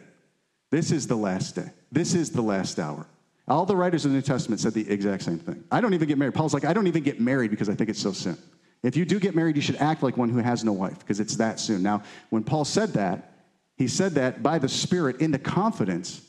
[0.72, 1.70] This is the last day.
[1.92, 3.08] This is the last hour.
[3.48, 5.63] All the writers of the New Testament said the exact same thing.
[5.72, 6.34] I don't even get married.
[6.34, 8.38] Paul's like, I don't even get married because I think it's so soon.
[8.84, 11.20] If you do get married, you should act like one who has no wife because
[11.20, 11.82] it's that soon.
[11.82, 13.32] Now, when Paul said that,
[13.76, 16.22] he said that by the Spirit in the confidence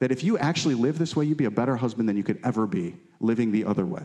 [0.00, 2.40] that if you actually live this way, you'd be a better husband than you could
[2.44, 4.02] ever be living the other way.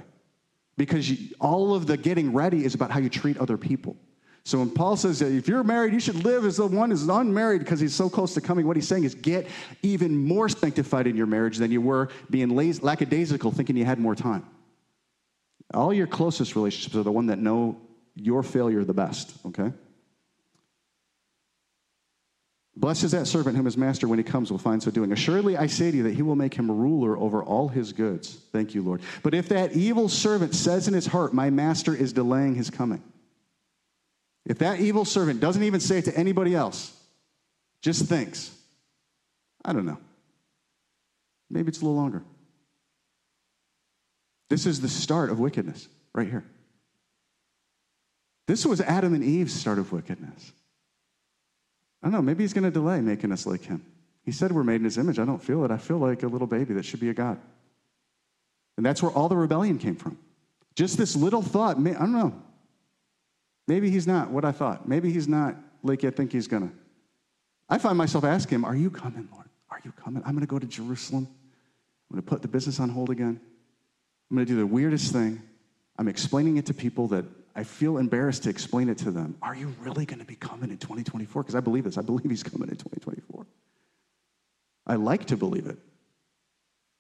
[0.78, 3.98] Because you, all of the getting ready is about how you treat other people.
[4.50, 7.08] So when Paul says that if you're married, you should live as the one who's
[7.08, 9.48] unmarried because he's so close to coming, what he's saying is get
[9.84, 14.00] even more sanctified in your marriage than you were being lazy, lackadaisical, thinking you had
[14.00, 14.44] more time.
[15.72, 17.80] All your closest relationships are the one that know
[18.16, 19.72] your failure the best, okay?
[22.76, 25.12] Blessed is that servant whom his master, when he comes, will find so doing.
[25.12, 28.40] Assuredly, I say to you that he will make him ruler over all his goods.
[28.52, 29.02] Thank you, Lord.
[29.22, 33.04] But if that evil servant says in his heart, My master is delaying his coming,
[34.50, 36.92] if that evil servant doesn't even say it to anybody else,
[37.84, 38.52] just thinks,
[39.64, 40.00] I don't know.
[41.52, 42.24] Maybe it's a little longer.
[44.50, 46.44] This is the start of wickedness right here.
[48.48, 50.52] This was Adam and Eve's start of wickedness.
[52.02, 53.86] I don't know, maybe he's going to delay making us like him.
[54.24, 55.20] He said we're made in his image.
[55.20, 55.70] I don't feel it.
[55.70, 57.40] I feel like a little baby that should be a God.
[58.78, 60.18] And that's where all the rebellion came from.
[60.76, 62.42] Just this little thought, I don't know,
[63.70, 64.88] Maybe he's not what I thought.
[64.88, 66.72] Maybe he's not like I think he's to.
[67.70, 69.46] I find myself asking him, Are you coming, Lord?
[69.70, 70.24] Are you coming?
[70.26, 71.28] I'm to go to Jerusalem.
[72.10, 73.40] I'm to put the business on hold again.
[74.32, 75.44] I'm to do the weirdest thing.
[76.00, 79.38] I'm explaining it to people that I feel embarrassed to explain it to them.
[79.40, 81.44] Are you really to be coming in 2024?
[81.44, 82.00] Because I believe this.
[82.00, 83.46] I believe he's coming in 2024.
[84.88, 85.78] I like to believe it.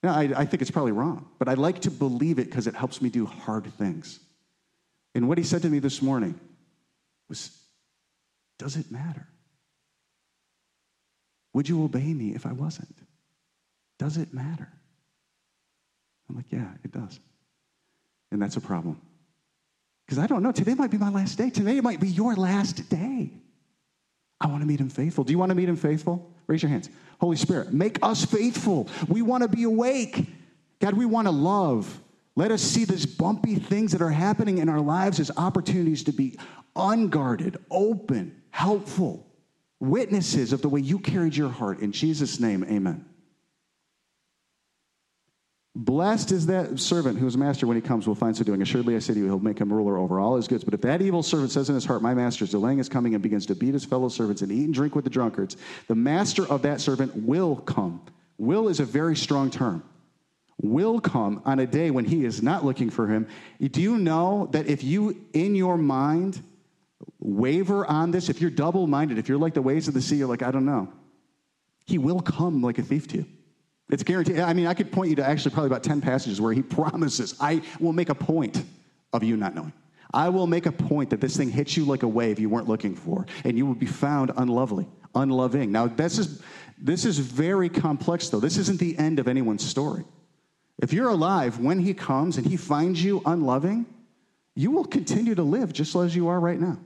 [0.04, 2.76] Now, I, I think it's probably wrong, but I like to believe it because it
[2.76, 4.20] helps me do hard things.
[5.16, 6.40] And what he said to me this morning
[7.30, 7.52] was
[8.58, 9.28] Does it matter?
[11.54, 12.96] Would you obey me if I wasn't?
[13.98, 14.68] Does it matter?
[16.30, 17.20] I'm like, Yeah, it does.
[18.32, 19.00] And that's a problem.
[20.06, 20.52] Because I don't know.
[20.52, 21.50] Today might be my last day.
[21.50, 23.32] Today might be your last day.
[24.42, 25.24] I want to meet him faithful.
[25.24, 26.34] Do you want to meet him faithful?
[26.48, 26.89] Raise your hands.
[27.20, 28.88] Holy Spirit, make us faithful.
[29.08, 30.26] We want to be awake.
[30.80, 32.02] God, we want to love.
[32.39, 36.13] Let us see these bumpy things that are happening in our lives as opportunities to
[36.13, 36.38] be
[36.73, 39.28] unguarded, open, helpful
[39.82, 41.82] witnesses of the way you carried your heart.
[41.82, 43.04] In Jesus' name, amen.
[45.75, 48.62] Blessed is that servant whose master, when he comes, will find so doing.
[48.62, 50.63] Assuredly, I say to you, he'll make him ruler over all his goods.
[50.63, 53.15] But if that evil servant says in his heart, My master is delaying his coming,
[53.15, 55.58] and begins to beat his fellow servants and eat and drink with the drunkards,
[55.89, 58.02] the master of that servant will come.
[58.38, 59.84] Will is a very strong term.
[60.62, 63.28] Will come on a day when he is not looking for him.
[63.62, 66.43] Do you know that if you, in your mind,
[67.19, 70.17] waver on this, if you're double minded, if you're like the waves of the sea,
[70.17, 70.91] you're like, I don't know,
[71.86, 73.26] he will come like a thief to you.
[73.89, 74.39] It's guaranteed.
[74.39, 77.36] I mean, I could point you to actually probably about 10 passages where he promises,
[77.39, 78.63] I will make a point
[79.13, 79.74] of you not knowing.
[80.13, 82.67] I will make a point that this thing hits you like a wave you weren't
[82.67, 85.72] looking for, and you will be found unlovely, unloving.
[85.72, 86.41] Now, this is,
[86.80, 88.39] this is very complex, though.
[88.39, 90.04] This isn't the end of anyone's story.
[90.82, 93.86] If you're alive when he comes and he finds you unloving,
[94.56, 96.78] you will continue to live just as you are right now.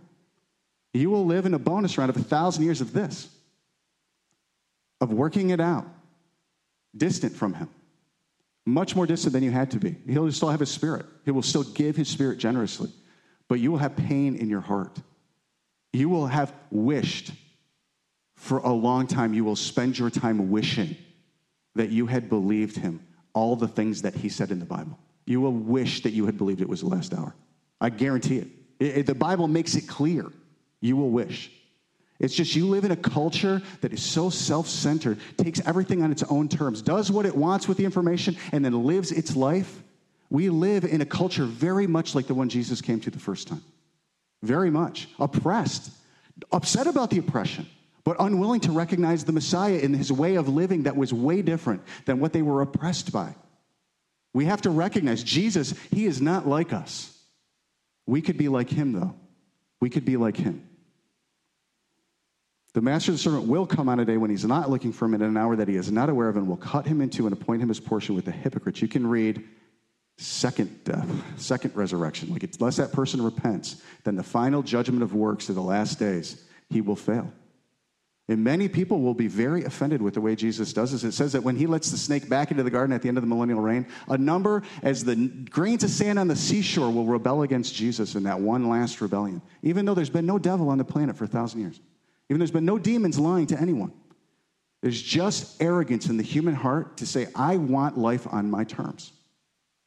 [0.93, 3.29] You will live in a bonus round of a thousand years of this,
[5.01, 5.87] of working it out,
[6.95, 7.69] distant from Him,
[8.65, 9.95] much more distant than you had to be.
[10.07, 12.91] He'll still have His Spirit, He will still give His Spirit generously,
[13.47, 14.95] but you will have pain in your heart.
[15.91, 17.31] You will have wished
[18.35, 20.95] for a long time, you will spend your time wishing
[21.75, 22.99] that you had believed Him
[23.33, 24.97] all the things that He said in the Bible.
[25.25, 27.33] You will wish that you had believed it was the last hour.
[27.79, 28.47] I guarantee it.
[28.79, 30.31] it, it the Bible makes it clear
[30.81, 31.49] you will wish.
[32.19, 36.11] It's just you live in a culture that is so self centered, takes everything on
[36.11, 39.81] its own terms, does what it wants with the information, and then lives its life.
[40.29, 43.47] We live in a culture very much like the one Jesus came to the first
[43.47, 43.63] time.
[44.41, 45.07] Very much.
[45.19, 45.91] Oppressed,
[46.51, 47.67] upset about the oppression,
[48.03, 51.81] but unwilling to recognize the Messiah in his way of living that was way different
[52.05, 53.35] than what they were oppressed by.
[54.33, 57.09] We have to recognize Jesus, he is not like us.
[58.05, 59.15] We could be like him, though.
[59.79, 60.67] We could be like him.
[62.73, 65.05] The master of the servant will come on a day when he's not looking for
[65.05, 67.27] him in an hour that he is not aware of and will cut him into
[67.27, 68.81] and appoint him his portion with the hypocrites.
[68.81, 69.43] You can read
[70.17, 72.31] second death, second resurrection.
[72.31, 76.43] Like unless that person repents, then the final judgment of works to the last days,
[76.69, 77.31] he will fail.
[78.29, 81.03] And many people will be very offended with the way Jesus does this.
[81.03, 83.17] It says that when he lets the snake back into the garden at the end
[83.17, 85.15] of the millennial reign, a number as the
[85.49, 89.41] grains of sand on the seashore will rebel against Jesus in that one last rebellion,
[89.61, 91.81] even though there's been no devil on the planet for a thousand years,
[92.29, 93.91] even though there's been no demons lying to anyone.
[94.81, 99.11] There's just arrogance in the human heart to say, I want life on my terms.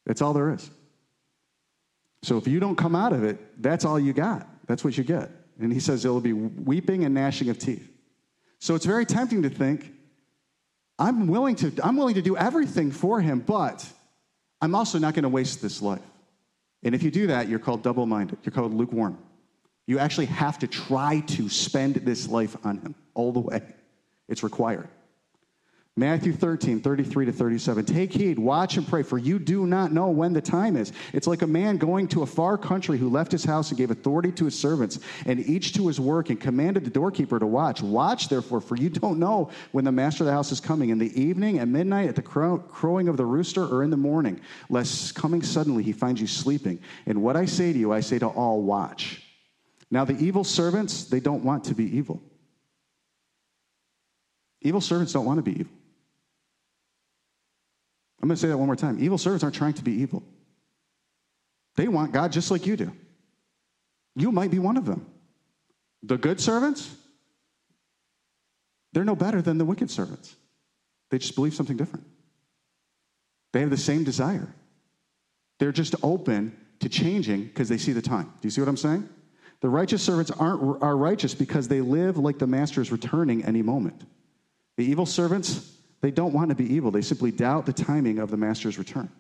[0.05, 0.71] That's all there is.
[2.23, 4.47] So if you don't come out of it, that's all you got.
[4.67, 5.31] That's what you get.
[5.59, 7.91] And he says it'll be weeping and gnashing of teeth.
[8.59, 9.93] So it's very tempting to think,
[10.99, 13.87] I'm willing to, I'm willing to do everything for him, but
[14.61, 16.01] I'm also not going to waste this life.
[16.83, 18.39] And if you do that, you're called double minded.
[18.45, 19.19] You're called lukewarm.
[19.87, 23.63] You actually have to try to spend this life on him all the way.
[24.29, 24.89] It's required.
[25.99, 27.87] Matthew 13, 33 to 37.
[27.87, 30.93] Take heed, watch and pray, for you do not know when the time is.
[31.15, 33.91] It's like a man going to a far country who left his house and gave
[33.91, 37.81] authority to his servants, and each to his work, and commanded the doorkeeper to watch.
[37.81, 40.99] Watch, therefore, for you don't know when the master of the house is coming, in
[40.99, 44.39] the evening, at midnight, at the crow- crowing of the rooster, or in the morning,
[44.69, 46.79] lest coming suddenly he finds you sleeping.
[47.07, 49.23] And what I say to you, I say to all, watch.
[49.91, 52.21] Now, the evil servants, they don't want to be evil.
[54.61, 55.76] Evil servants don't want to be evil.
[58.27, 58.99] I'm going to say that one more time.
[59.01, 60.21] Evil servants aren't trying to be evil,
[61.77, 62.91] they want God just like you do.
[64.17, 65.07] You might be one of them.
[66.03, 66.93] The good servants,
[68.93, 70.35] they're no better than the wicked servants.
[71.11, 72.05] They just believe something different.
[73.53, 74.53] They have the same desire.
[75.61, 78.25] They're just open to changing because they see the time.
[78.25, 79.09] Do you see what I'm saying?
[79.61, 83.63] The righteous servants aren't are righteous because they live like the master is returning any
[83.63, 84.03] moment.
[84.79, 86.91] The evil servants, they don't want to be evil.
[86.91, 89.11] They simply doubt the timing of the master's return.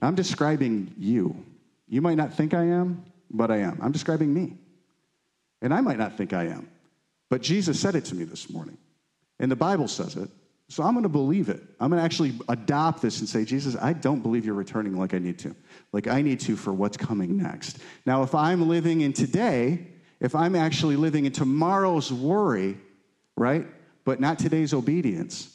[0.00, 1.44] I'm describing you.
[1.88, 3.78] You might not think I am, but I am.
[3.82, 4.56] I'm describing me.
[5.60, 6.68] And I might not think I am,
[7.28, 8.78] but Jesus said it to me this morning.
[9.40, 10.30] And the Bible says it.
[10.70, 11.62] So I'm going to believe it.
[11.80, 15.14] I'm going to actually adopt this and say, Jesus, I don't believe you're returning like
[15.14, 15.56] I need to.
[15.92, 17.78] Like I need to for what's coming next.
[18.04, 19.86] Now, if I'm living in today,
[20.20, 22.76] if I'm actually living in tomorrow's worry,
[23.36, 23.66] right?
[24.08, 25.54] But not today's obedience,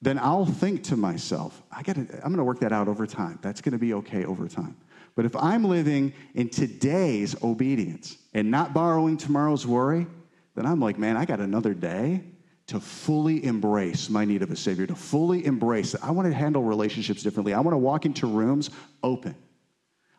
[0.00, 3.38] then I'll think to myself, I got I'm going to work that out over time.
[3.42, 4.78] That's going to be okay over time.
[5.14, 10.06] But if I'm living in today's obedience and not borrowing tomorrow's worry,
[10.54, 12.24] then I'm like, man, I got another day
[12.68, 16.00] to fully embrace my need of a Savior, to fully embrace it.
[16.02, 17.52] I want to handle relationships differently.
[17.52, 18.70] I want to walk into rooms
[19.02, 19.34] open.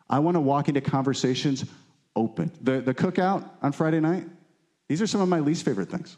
[0.08, 1.64] I want to walk into conversations
[2.14, 2.52] open.
[2.60, 4.28] The, the cookout on Friday night,
[4.86, 6.16] these are some of my least favorite things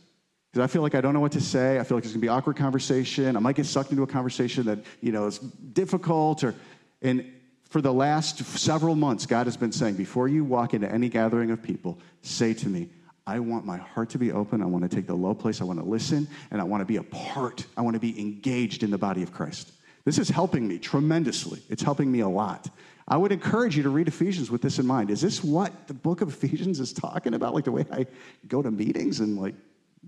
[0.57, 1.79] because I feel like I don't know what to say.
[1.79, 3.37] I feel like it's going to be awkward conversation.
[3.37, 6.43] I might get sucked into a conversation that you know is difficult.
[6.45, 6.55] Or
[7.03, 7.31] and
[7.69, 11.51] for the last several months, God has been saying, before you walk into any gathering
[11.51, 12.89] of people, say to me,
[13.27, 14.63] I want my heart to be open.
[14.63, 15.61] I want to take the low place.
[15.61, 17.67] I want to listen, and I want to be a part.
[17.77, 19.73] I want to be engaged in the body of Christ.
[20.07, 21.61] This is helping me tremendously.
[21.69, 22.71] It's helping me a lot.
[23.07, 25.11] I would encourage you to read Ephesians with this in mind.
[25.11, 27.55] Is this what the book of Ephesians is talking about?
[27.55, 28.07] Like the way I
[28.49, 29.55] go to meetings and like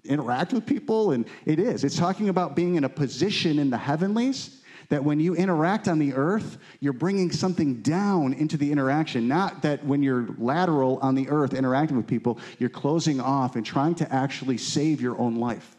[0.04, 1.12] interact with people.
[1.12, 1.84] And it is.
[1.84, 4.58] It's talking about being in a position in the heavenlies
[4.88, 9.28] that when you interact on the earth, you're bringing something down into the interaction.
[9.28, 13.64] Not that when you're lateral on the earth interacting with people, you're closing off and
[13.66, 15.76] trying to actually save your own life.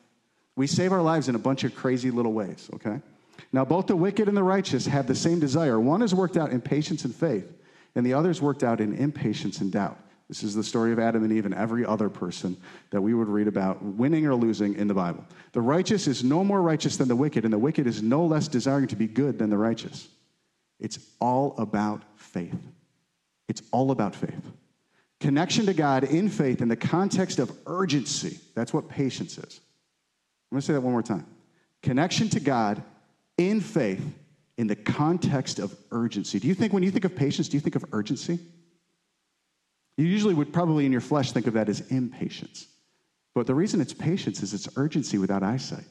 [0.55, 3.01] We save our lives in a bunch of crazy little ways, okay?
[3.51, 5.79] Now, both the wicked and the righteous have the same desire.
[5.79, 7.51] One is worked out in patience and faith,
[7.95, 9.97] and the other is worked out in impatience and doubt.
[10.29, 12.55] This is the story of Adam and Eve and every other person
[12.91, 15.25] that we would read about, winning or losing in the Bible.
[15.53, 18.47] The righteous is no more righteous than the wicked, and the wicked is no less
[18.47, 20.07] desiring to be good than the righteous.
[20.79, 22.55] It's all about faith.
[23.47, 24.51] It's all about faith.
[25.19, 28.39] Connection to God in faith in the context of urgency.
[28.53, 29.59] That's what patience is.
[30.51, 31.25] I'm going to say that one more time.
[31.81, 32.83] Connection to God
[33.37, 34.03] in faith
[34.57, 36.39] in the context of urgency.
[36.39, 38.39] Do you think, when you think of patience, do you think of urgency?
[39.99, 42.67] You usually would probably in your flesh think of that as impatience.
[43.35, 45.83] But the reason it's patience is it's urgency without eyesight.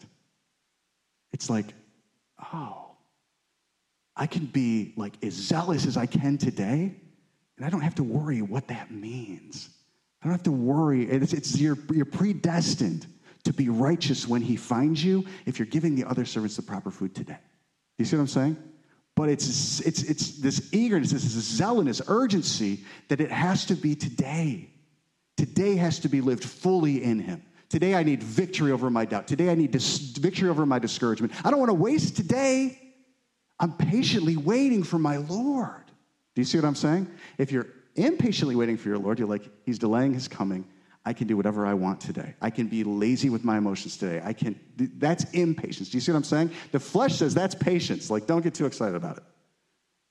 [1.30, 1.66] It's like,
[2.54, 2.92] oh,
[4.16, 6.96] I can be like as zealous as I can today,
[7.58, 9.68] and I don't have to worry what that means.
[10.22, 11.04] I don't have to worry.
[11.04, 13.06] It's, it's you're, you're predestined
[13.44, 16.90] to be righteous when he finds you if you're giving the other servants the proper
[16.90, 17.36] food today.
[17.98, 18.56] You see what I'm saying?
[19.18, 24.70] But it's, it's, it's this eagerness, this zealous urgency that it has to be today.
[25.36, 27.42] Today has to be lived fully in Him.
[27.68, 29.26] Today I need victory over my doubt.
[29.26, 31.32] Today I need dis- victory over my discouragement.
[31.44, 32.80] I don't want to waste today.
[33.58, 35.86] I'm patiently waiting for my Lord.
[36.36, 37.10] Do you see what I'm saying?
[37.38, 37.66] If you're
[37.96, 40.64] impatiently waiting for your Lord, you're like, He's delaying His coming.
[41.08, 42.34] I can do whatever I want today.
[42.42, 44.20] I can be lazy with my emotions today.
[44.22, 45.88] I can, that's impatience.
[45.88, 46.50] Do you see what I'm saying?
[46.70, 48.10] The flesh says that's patience.
[48.10, 49.22] Like, don't get too excited about it.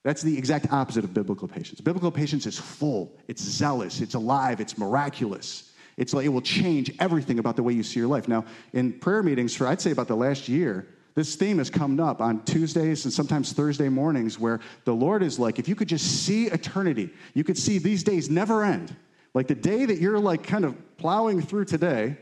[0.02, 1.80] That's the exact opposite of biblical patience.
[1.80, 5.72] Biblical patience is full, it's zealous, it's alive, it's miraculous.
[5.96, 8.26] It's like it will change everything about the way you see your life.
[8.26, 12.00] Now, in prayer meetings for I'd say about the last year, this theme has come
[12.00, 15.88] up on Tuesdays and sometimes Thursday mornings where the Lord is like, if you could
[15.88, 18.96] just see eternity, you could see these days never end.
[19.34, 22.16] Like the day that you're like kind of plowing through today,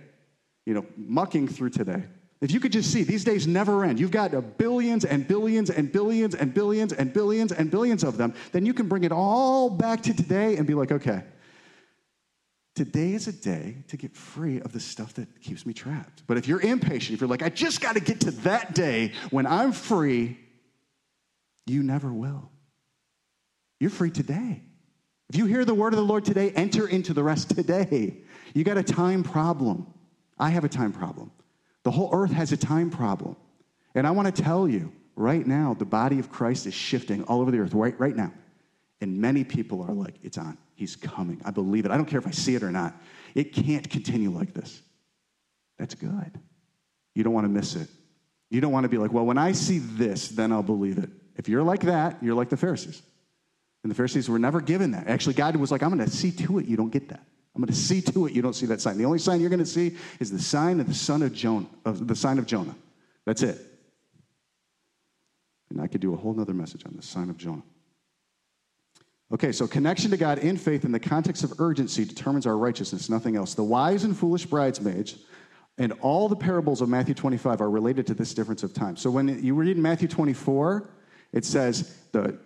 [0.65, 2.05] you know, mucking through today.
[2.41, 3.99] If you could just see, these days never end.
[3.99, 8.35] You've got billions and billions and billions and billions and billions and billions of them.
[8.53, 11.23] Then you can bring it all back to today and be like, okay,
[12.75, 16.25] today is a day to get free of the stuff that keeps me trapped.
[16.27, 19.13] But if you're impatient, if you're like, I just got to get to that day
[19.31, 20.39] when I'm free,
[21.65, 22.51] you never will.
[23.81, 24.63] You're free today.
[25.29, 28.19] If you hear the word of the Lord today, enter into the rest today.
[28.55, 29.93] You got a time problem.
[30.39, 31.33] I have a time problem.
[31.83, 33.37] The whole earth has a time problem.
[33.95, 37.41] And I want to tell you right now, the body of Christ is shifting all
[37.41, 38.33] over the earth right, right now.
[39.01, 40.59] And many people are like, it's on.
[40.75, 41.41] He's coming.
[41.45, 41.91] I believe it.
[41.91, 42.95] I don't care if I see it or not.
[43.35, 44.83] It can't continue like this.
[45.79, 46.39] That's good.
[47.15, 47.89] You don't want to miss it.
[48.51, 51.11] You don't want to be like, well, when I see this, then I'll believe it.
[51.37, 53.03] If you're like that, you're like the Pharisees.
[53.87, 55.07] And the Pharisees were never given that.
[55.07, 57.25] Actually, God was like, I'm going to see to it you don't get that.
[57.55, 58.99] I'm going to see to it you don't see that sign.
[58.99, 61.69] The only sign you're going to see is the sign of the son of Jonah,
[61.85, 62.75] of the sign of Jonah.
[63.27, 63.61] That's it.
[65.71, 67.63] And I could do a whole other message on the sign of Jonah.
[69.33, 73.09] Okay, so connection to God in faith in the context of urgency determines our righteousness,
[73.09, 73.55] nothing else.
[73.55, 75.15] The wise and foolish bridesmaids
[75.79, 78.97] and all the parables of Matthew 25 are related to this difference of time.
[78.97, 80.91] So when you read in Matthew 24,
[81.33, 82.37] it says the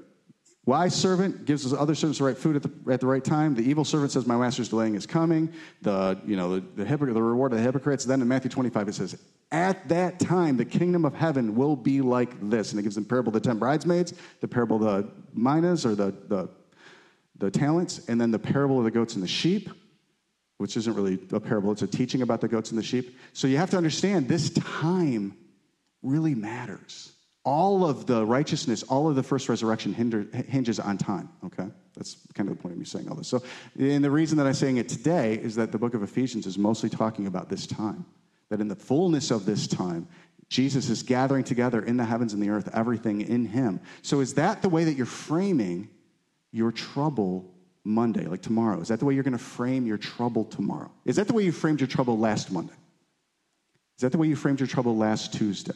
[0.70, 3.56] Wise servant gives his other servants the right food at the, at the right time.
[3.56, 5.52] The evil servant says, My master's delaying his coming.
[5.82, 8.04] The, you know, the, the, hypocrite, the reward of the hypocrites.
[8.04, 12.00] Then in Matthew 25, it says, At that time, the kingdom of heaven will be
[12.02, 12.70] like this.
[12.70, 15.96] And it gives them parable of the ten bridesmaids, the parable of the minas or
[15.96, 16.48] the, the,
[17.38, 19.70] the talents, and then the parable of the goats and the sheep,
[20.58, 23.18] which isn't really a parable, it's a teaching about the goats and the sheep.
[23.32, 25.36] So you have to understand this time
[26.00, 27.14] really matters
[27.44, 31.68] all of the righteousness, all of the first resurrection hinder, hinges on time, okay?
[31.96, 33.28] That's kind of the point of me saying all this.
[33.28, 33.42] So,
[33.78, 36.58] and the reason that I'm saying it today is that the book of Ephesians is
[36.58, 38.04] mostly talking about this time.
[38.50, 40.08] That in the fullness of this time,
[40.48, 43.80] Jesus is gathering together in the heavens and the earth, everything in him.
[44.02, 45.88] So, is that the way that you're framing
[46.50, 48.80] your trouble Monday, like tomorrow?
[48.80, 50.90] Is that the way you're going to frame your trouble tomorrow?
[51.04, 52.74] Is that the way you framed your trouble last Monday?
[53.96, 55.74] Is that the way you framed your trouble last Tuesday?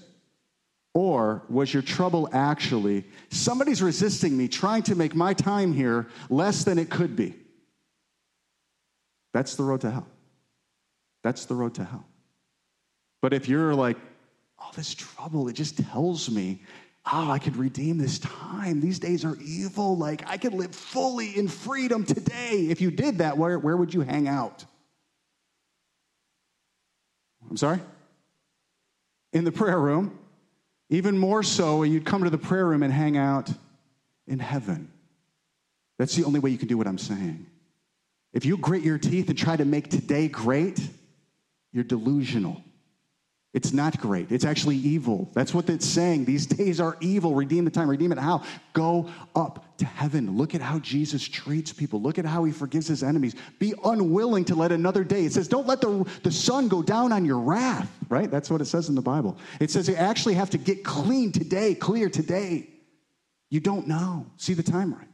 [0.95, 6.63] Or was your trouble actually somebody's resisting me, trying to make my time here less
[6.63, 7.35] than it could be?
[9.33, 10.07] That's the road to hell.
[11.25, 12.07] That's the road to hell.
[13.21, 13.97] But if you're like,
[14.59, 16.63] all oh, this trouble, it just tells me,
[17.13, 18.81] oh, I could redeem this time.
[18.81, 19.97] These days are evil.
[19.97, 22.69] Like, I could live fully in freedom today.
[22.71, 24.65] If you did that, where, where would you hang out?
[27.51, 27.81] I'm sorry?
[29.33, 30.19] In the prayer room.
[30.91, 33.51] Even more so, you'd come to the prayer room and hang out
[34.27, 34.91] in heaven.
[35.99, 37.47] That's the only way you can do what I'm saying.
[38.33, 40.81] If you grit your teeth and try to make today great,
[41.73, 42.63] you're delusional.
[43.55, 44.33] It's not great.
[44.33, 45.31] It's actually evil.
[45.33, 46.25] That's what it's saying.
[46.25, 47.37] These days are evil.
[47.37, 47.89] Redeem the time.
[47.89, 48.43] Redeem it how?
[48.73, 50.37] Go up to heaven.
[50.37, 52.03] Look at how Jesus treats people.
[52.03, 53.37] Look at how he forgives his enemies.
[53.61, 55.25] Be unwilling to let another day.
[55.25, 58.29] It says, don't let the, the sun go down on your wrath, right?
[58.29, 59.39] That's what it says in the Bible.
[59.61, 62.69] It says you actually have to get clean today, clear today.
[63.51, 64.27] You don't know.
[64.37, 65.09] See the time right.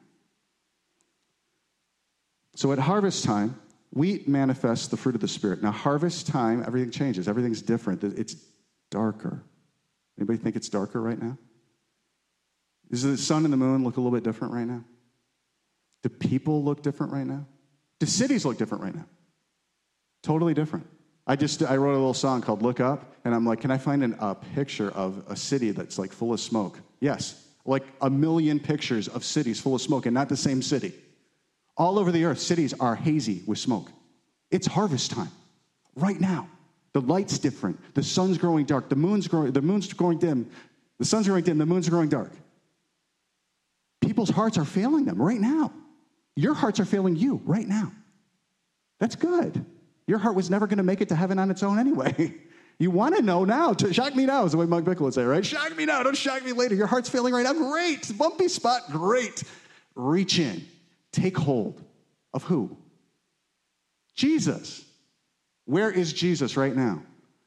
[2.56, 3.60] So at harvest time,
[3.92, 5.62] Wheat manifests the fruit of the Spirit.
[5.62, 7.26] Now, harvest time, everything changes.
[7.26, 8.04] Everything's different.
[8.04, 8.36] It's
[8.90, 9.42] darker.
[10.18, 11.36] Anybody think it's darker right now?
[12.90, 14.84] Does the sun and the moon look a little bit different right now?
[16.02, 17.46] Do people look different right now?
[17.98, 19.06] Do cities look different right now?
[20.22, 20.86] Totally different.
[21.26, 23.78] I just I wrote a little song called "Look Up," and I'm like, can I
[23.78, 26.78] find an, a picture of a city that's like full of smoke?
[27.00, 30.92] Yes, like a million pictures of cities full of smoke, and not the same city.
[31.80, 33.90] All over the earth, cities are hazy with smoke.
[34.50, 35.30] It's harvest time
[35.96, 36.46] right now.
[36.92, 37.80] The light's different.
[37.94, 38.90] The sun's growing dark.
[38.90, 40.50] The moon's growing, the moon's growing dim.
[40.98, 41.56] The sun's growing dim.
[41.56, 42.32] The moon's growing dark.
[44.02, 45.72] People's hearts are failing them right now.
[46.36, 47.92] Your hearts are failing you right now.
[48.98, 49.64] That's good.
[50.06, 52.34] Your heart was never going to make it to heaven on its own anyway.
[52.78, 53.74] You want to know now.
[53.74, 55.44] To Shock me now is the way Mike Bickle would say, right?
[55.44, 56.02] Shock me now.
[56.02, 56.74] Don't shock me later.
[56.74, 57.52] Your heart's failing right now.
[57.52, 58.10] Great.
[58.16, 58.90] Bumpy spot.
[58.90, 59.42] Great.
[59.94, 60.64] Reach in.
[61.12, 61.82] Take hold
[62.32, 62.76] of who?
[64.14, 64.84] Jesus.
[65.64, 67.02] Where is Jesus right now?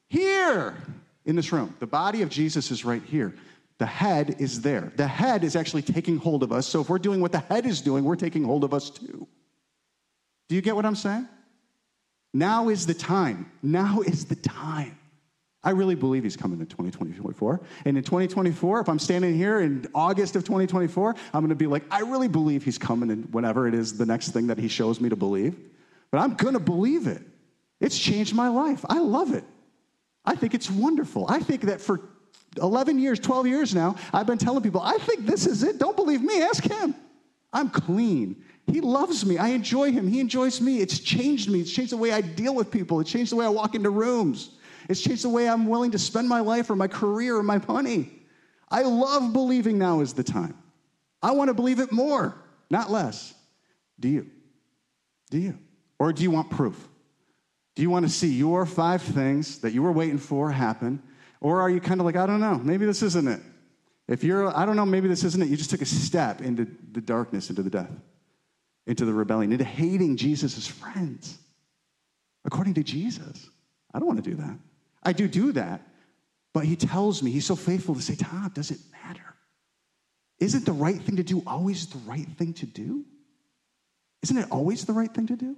[0.08, 0.76] Here
[1.24, 1.74] in this room.
[1.80, 3.34] The body of Jesus is right here.
[3.78, 4.92] The head is there.
[4.96, 6.66] The head is actually taking hold of us.
[6.66, 9.26] So if we're doing what the head is doing, we're taking hold of us too.
[10.48, 11.28] Do you get what I'm saying?
[12.32, 13.50] Now is the time.
[13.62, 14.98] Now is the time.
[15.64, 17.60] I really believe he's coming in 2024.
[17.86, 21.66] And in 2024, if I'm standing here in August of 2024, I'm going to be
[21.66, 24.68] like, I really believe he's coming in whenever it is the next thing that he
[24.68, 25.56] shows me to believe.
[26.10, 27.22] But I'm going to believe it.
[27.80, 28.84] It's changed my life.
[28.88, 29.44] I love it.
[30.24, 31.26] I think it's wonderful.
[31.28, 32.00] I think that for
[32.60, 35.78] 11 years, 12 years now, I've been telling people, I think this is it.
[35.78, 36.94] Don't believe me, ask him.
[37.52, 38.42] I'm clean.
[38.66, 39.38] He loves me.
[39.38, 40.08] I enjoy him.
[40.08, 40.80] He enjoys me.
[40.80, 41.60] It's changed me.
[41.60, 43.00] It's changed the way I deal with people.
[43.00, 44.50] It's changed the way I walk into rooms.
[44.88, 47.60] It's changed the way I'm willing to spend my life or my career or my
[47.66, 48.10] money.
[48.70, 50.56] I love believing now is the time.
[51.22, 52.34] I want to believe it more,
[52.70, 53.34] not less.
[53.98, 54.30] Do you?
[55.30, 55.58] Do you?
[55.98, 56.88] Or do you want proof?
[57.74, 61.02] Do you want to see your five things that you were waiting for happen?
[61.40, 63.40] Or are you kind of like, I don't know, maybe this isn't it?
[64.06, 66.66] If you're, I don't know, maybe this isn't it, you just took a step into
[66.92, 67.90] the darkness, into the death,
[68.86, 71.38] into the rebellion, into hating Jesus' friends,
[72.44, 73.48] according to Jesus.
[73.92, 74.58] I don't want to do that.
[75.04, 75.82] I do do that.
[76.52, 79.34] But he tells me, he's so faithful to say, Tom, does it matter?
[80.38, 83.04] Isn't the right thing to do always the right thing to do?
[84.22, 85.56] Isn't it always the right thing to do?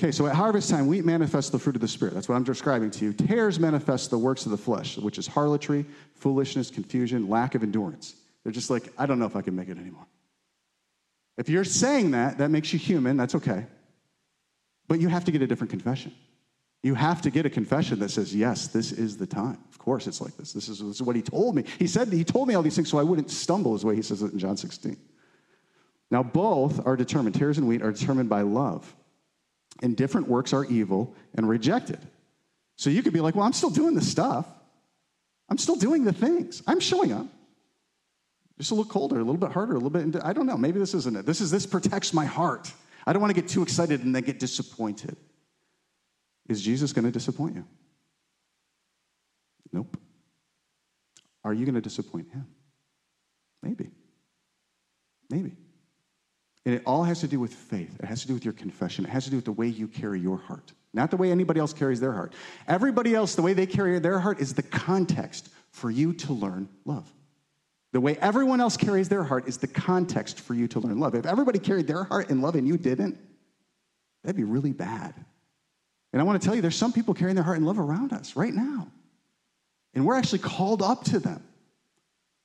[0.00, 2.14] Okay, so at harvest time, wheat manifests the fruit of the Spirit.
[2.14, 3.12] That's what I'm describing to you.
[3.12, 5.86] Tares manifest the works of the flesh, which is harlotry,
[6.16, 8.16] foolishness, confusion, lack of endurance.
[8.42, 10.06] They're just like, I don't know if I can make it anymore.
[11.38, 13.16] If you're saying that, that makes you human.
[13.16, 13.66] That's okay.
[14.88, 16.12] But you have to get a different confession.
[16.84, 19.56] You have to get a confession that says, yes, this is the time.
[19.70, 20.52] Of course it's like this.
[20.52, 21.64] This is, this is what he told me.
[21.78, 23.96] He said he told me all these things so I wouldn't stumble, is the way
[23.96, 24.94] he says it in John 16.
[26.10, 28.94] Now, both are determined, tares and wheat are determined by love.
[29.80, 32.00] And different works are evil and rejected.
[32.76, 34.46] So you could be like, well, I'm still doing the stuff.
[35.48, 36.62] I'm still doing the things.
[36.66, 37.26] I'm showing up.
[38.58, 40.22] Just a little colder, a little bit harder, a little bit.
[40.22, 40.58] I don't know.
[40.58, 41.24] Maybe this isn't it.
[41.24, 42.70] This is this protects my heart.
[43.06, 45.16] I don't want to get too excited and then get disappointed.
[46.48, 47.64] Is Jesus going to disappoint you?
[49.72, 49.96] Nope.
[51.42, 52.46] Are you going to disappoint him?
[53.62, 53.90] Maybe.
[55.30, 55.56] Maybe.
[56.66, 57.94] And it all has to do with faith.
[58.00, 59.04] It has to do with your confession.
[59.04, 61.60] It has to do with the way you carry your heart, not the way anybody
[61.60, 62.32] else carries their heart.
[62.66, 66.68] Everybody else, the way they carry their heart is the context for you to learn
[66.84, 67.10] love.
[67.92, 71.14] The way everyone else carries their heart is the context for you to learn love.
[71.14, 73.18] If everybody carried their heart in love and you didn't,
[74.22, 75.14] that'd be really bad.
[76.14, 78.12] And I want to tell you, there's some people carrying their heart and love around
[78.12, 78.86] us right now.
[79.94, 81.42] And we're actually called up to them.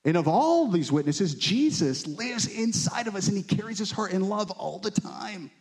[0.03, 4.11] And of all these witnesses, Jesus lives inside of us and he carries his heart
[4.11, 5.51] in love all the time.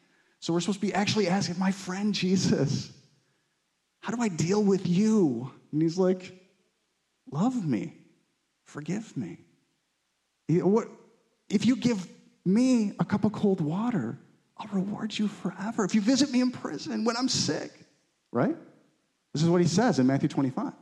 [0.40, 2.90] So we're supposed to be actually asking, my friend Jesus,
[4.00, 5.52] how do I deal with you?
[5.70, 6.32] And he's like,
[7.30, 7.92] love me,
[8.64, 9.36] forgive me.
[10.48, 12.08] If you give
[12.46, 14.18] me a cup of cold water,
[14.56, 15.84] I'll reward you forever.
[15.84, 17.70] If you visit me in prison when I'm sick,
[18.32, 18.56] right?
[19.32, 20.72] This is what he says in Matthew 25.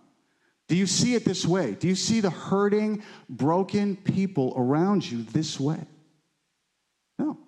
[0.69, 1.73] Do you see it this way?
[1.73, 5.81] Do you see the hurting, broken people around you this way?
[7.19, 7.39] No.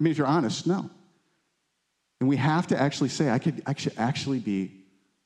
[0.00, 0.90] I mean, if you're honest, no.
[2.20, 3.62] And we have to actually say, I could,
[3.96, 4.72] actually be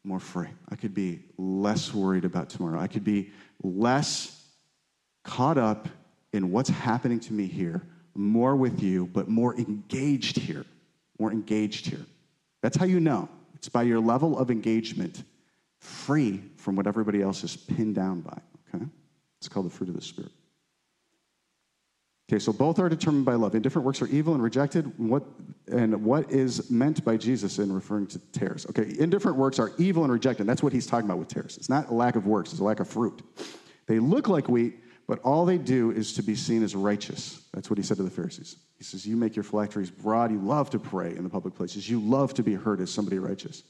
[0.04, 0.48] more free.
[0.68, 2.78] I could be less worried about tomorrow.
[2.78, 3.30] I could be
[3.62, 4.44] less
[5.24, 5.88] caught up
[6.32, 7.82] in what's happening to me here,
[8.14, 10.66] more with you, but more engaged here.
[11.18, 12.04] More engaged here.
[12.62, 13.28] That's how you know.
[13.62, 15.22] It's by your level of engagement,
[15.78, 18.36] free from what everybody else is pinned down by.
[18.74, 18.84] Okay?
[19.38, 20.32] It's called the fruit of the Spirit.
[22.28, 23.54] Okay, so both are determined by love.
[23.54, 24.98] Indifferent works are evil and rejected.
[24.98, 25.22] What,
[25.70, 28.66] and what is meant by Jesus in referring to tares?
[28.66, 30.48] Okay, indifferent works are evil and rejected.
[30.48, 31.56] That's what he's talking about with tares.
[31.56, 33.22] It's not a lack of works, it's a lack of fruit.
[33.86, 34.74] They look like wheat,
[35.12, 37.42] but all they do is to be seen as righteous.
[37.52, 38.56] That's what he said to the Pharisees.
[38.78, 40.32] He says, You make your phylacteries broad.
[40.32, 41.86] You love to pray in the public places.
[41.86, 43.62] You love to be heard as somebody righteous.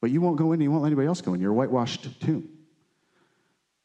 [0.00, 1.40] But you won't go in you won't let anybody else go in.
[1.40, 2.48] You're a whitewashed tomb.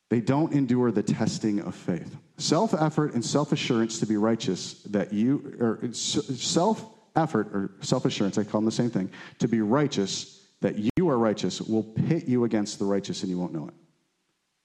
[0.10, 2.16] They don't endure the testing of faith.
[2.38, 6.86] Self effort and self assurance to be righteous, that you, or self
[7.16, 11.10] effort or self assurance, I call them the same thing, to be righteous, that you
[11.10, 13.74] are righteous, will pit you against the righteous and you won't know it.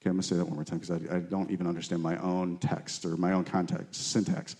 [0.05, 2.03] Okay, I'm going to say that one more time because I, I don't even understand
[2.03, 4.55] my own text or my own context, syntax.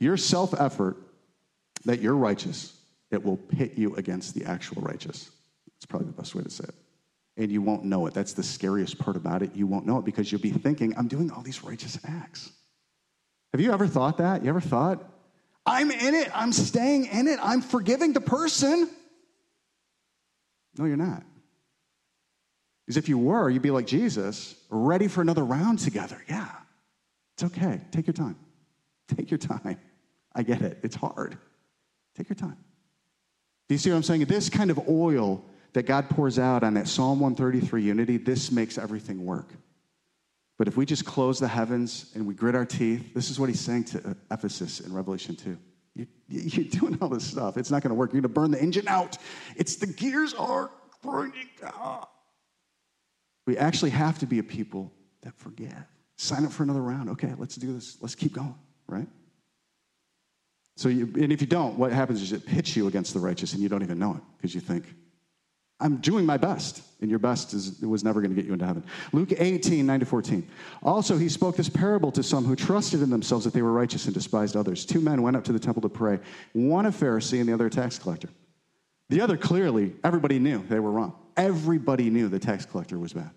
[0.00, 0.98] Your self effort
[1.86, 2.78] that you're righteous,
[3.10, 5.30] it will pit you against the actual righteous.
[5.68, 6.74] That's probably the best way to say it.
[7.38, 8.12] And you won't know it.
[8.12, 9.56] That's the scariest part about it.
[9.56, 12.52] You won't know it because you'll be thinking, I'm doing all these righteous acts.
[13.54, 14.44] Have you ever thought that?
[14.44, 15.02] You ever thought,
[15.64, 18.90] I'm in it, I'm staying in it, I'm forgiving the person?
[20.76, 21.22] No, you're not.
[22.86, 26.22] Because if you were, you'd be like Jesus, ready for another round together.
[26.28, 26.48] Yeah,
[27.34, 27.80] it's okay.
[27.90, 28.36] Take your time.
[29.16, 29.76] Take your time.
[30.34, 30.78] I get it.
[30.82, 31.36] It's hard.
[32.16, 32.56] Take your time.
[33.68, 34.24] Do you see what I'm saying?
[34.26, 38.78] This kind of oil that God pours out on that Psalm 133 unity, this makes
[38.78, 39.52] everything work.
[40.58, 43.48] But if we just close the heavens and we grit our teeth, this is what
[43.48, 45.58] he's saying to Ephesus in Revelation 2.
[45.96, 47.56] You, you're doing all this stuff.
[47.56, 48.12] It's not going to work.
[48.12, 49.18] You're going to burn the engine out.
[49.56, 50.70] It's the gears are
[51.02, 51.48] grinding.
[51.64, 52.08] Ah.
[53.46, 54.92] We actually have to be a people
[55.22, 55.72] that forgive.
[56.16, 57.10] Sign up for another round.
[57.10, 57.98] Okay, let's do this.
[58.00, 58.54] Let's keep going,
[58.88, 59.08] right?
[60.76, 63.54] So, you, and if you don't, what happens is it pits you against the righteous
[63.54, 64.84] and you don't even know it because you think,
[65.78, 68.64] I'm doing my best, and your best is, was never going to get you into
[68.64, 68.82] heaven.
[69.12, 70.48] Luke 18, 9 to 14.
[70.82, 74.06] Also, he spoke this parable to some who trusted in themselves that they were righteous
[74.06, 74.86] and despised others.
[74.86, 76.18] Two men went up to the temple to pray,
[76.54, 78.30] one a Pharisee and the other a tax collector.
[79.10, 81.14] The other clearly, everybody knew they were wrong.
[81.36, 83.30] Everybody knew the tax collector was bad.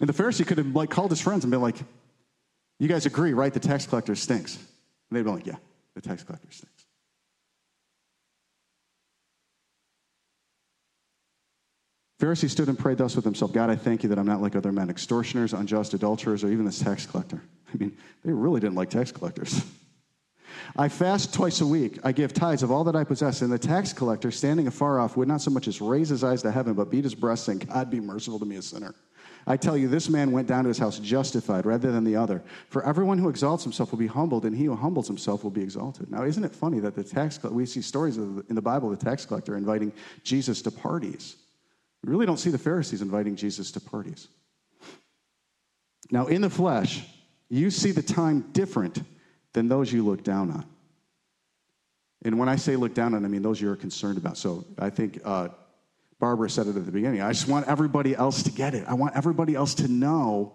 [0.00, 1.76] And the Pharisee could have like called his friends and been like,
[2.78, 3.52] You guys agree, right?
[3.52, 4.56] The tax collector stinks.
[4.56, 4.66] And
[5.16, 5.56] they'd be like, Yeah,
[5.94, 6.86] the tax collector stinks.
[12.20, 14.56] Pharisee stood and prayed thus with himself God, I thank you that I'm not like
[14.56, 17.42] other men, extortioners, unjust, adulterers, or even this tax collector.
[17.74, 19.64] I mean, they really didn't like tax collectors.
[20.76, 21.98] I fast twice a week.
[22.04, 23.42] I give tithes of all that I possess.
[23.42, 26.42] And the tax collector, standing afar off, would not so much as raise his eyes
[26.42, 28.94] to heaven, but beat his breast, saying, God be merciful to me, a sinner.
[29.46, 32.42] I tell you, this man went down to his house justified rather than the other.
[32.70, 35.62] For everyone who exalts himself will be humbled, and he who humbles himself will be
[35.62, 36.10] exalted.
[36.10, 39.26] Now, isn't it funny that the tax we see stories in the Bible the tax
[39.26, 39.92] collector inviting
[40.22, 41.36] Jesus to parties?
[42.02, 44.28] We really don't see the Pharisees inviting Jesus to parties.
[46.10, 47.04] Now, in the flesh,
[47.48, 49.02] you see the time different
[49.54, 50.66] than those you look down on.
[52.24, 54.36] And when I say look down on, I mean those you're concerned about.
[54.36, 55.48] So I think uh,
[56.20, 57.22] Barbara said it at the beginning.
[57.22, 58.84] I just want everybody else to get it.
[58.86, 60.54] I want everybody else to know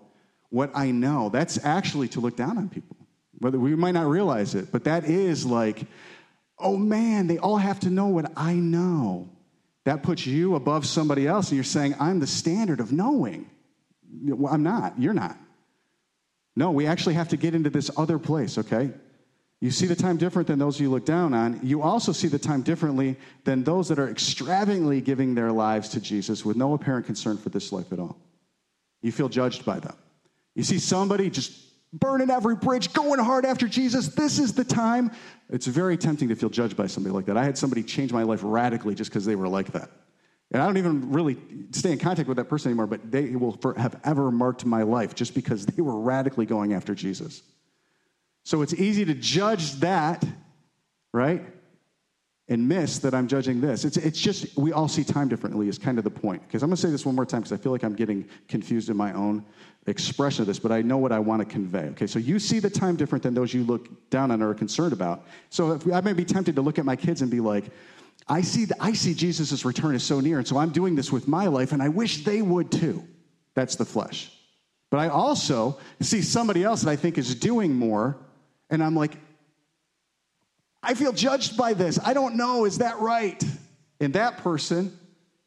[0.49, 1.29] what I know.
[1.29, 2.97] That's actually to look down on people.
[3.39, 5.85] Whether we might not realize it, but that is like,
[6.57, 9.29] oh man, they all have to know what I know.
[9.85, 13.49] That puts you above somebody else, and you're saying, I'm the standard of knowing.
[14.49, 14.99] I'm not.
[14.99, 15.37] You're not.
[16.59, 18.91] No, we actually have to get into this other place, okay?
[19.61, 21.57] You see the time different than those you look down on.
[21.63, 26.01] You also see the time differently than those that are extravagantly giving their lives to
[26.01, 28.17] Jesus with no apparent concern for this life at all.
[29.01, 29.95] You feel judged by them.
[30.53, 31.53] You see somebody just
[31.93, 34.09] burning every bridge, going hard after Jesus.
[34.09, 35.11] This is the time.
[35.49, 37.37] It's very tempting to feel judged by somebody like that.
[37.37, 39.89] I had somebody change my life radically just because they were like that.
[40.51, 41.37] And I don't even really
[41.71, 45.13] stay in contact with that person anymore, but they will have ever marked my life
[45.13, 47.43] just because they were radically going after Jesus.
[48.43, 50.25] So it's easy to judge that,
[51.13, 51.43] right?
[52.47, 53.85] And miss that I'm judging this.
[53.85, 56.41] It's, it's just, we all see time differently, is kind of the point.
[56.47, 58.27] Because I'm going to say this one more time because I feel like I'm getting
[58.47, 59.45] confused in my own
[59.85, 61.89] expression of this, but I know what I want to convey.
[61.89, 64.55] Okay, so you see the time different than those you look down on or are
[64.55, 65.27] concerned about.
[65.51, 67.65] So if, I may be tempted to look at my kids and be like,
[68.29, 71.11] I see, the, I see Jesus' return is so near, and so I'm doing this
[71.11, 73.03] with my life, and I wish they would too.
[73.55, 74.31] That's the flesh.
[74.91, 78.17] But I also see somebody else that I think is doing more,
[78.69, 79.17] and I'm like,
[80.83, 81.99] I feel judged by this.
[82.03, 83.43] I don't know, is that right?
[83.99, 84.97] And that person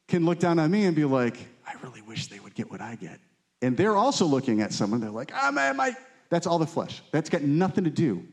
[0.08, 2.80] can look down on me and be like, I really wish they would get what
[2.80, 3.18] I get.
[3.62, 5.96] And they're also looking at someone, they're like, ah, man, my,
[6.30, 7.00] that's all the flesh.
[7.12, 8.26] That's got nothing to do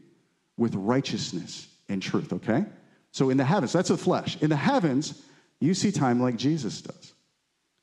[0.57, 2.65] with righteousness and truth, okay?
[3.11, 4.37] So in the heavens, that's the flesh.
[4.41, 5.21] In the heavens,
[5.59, 7.13] you see time like Jesus does.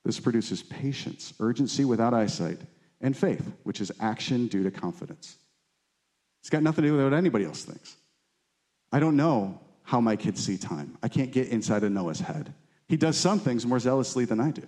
[0.05, 2.61] This produces patience, urgency without eyesight,
[3.01, 5.37] and faith, which is action due to confidence.
[6.41, 7.97] It's got nothing to do with what anybody else thinks.
[8.93, 10.97] I don't know how my kids see time.
[11.03, 12.55] I can't get inside of Noah's head.
[12.89, 14.63] He does some things more zealously than I do.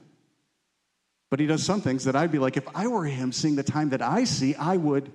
[1.31, 3.63] But he does some things that I'd be like, if I were him seeing the
[3.63, 5.13] time that I see, I would.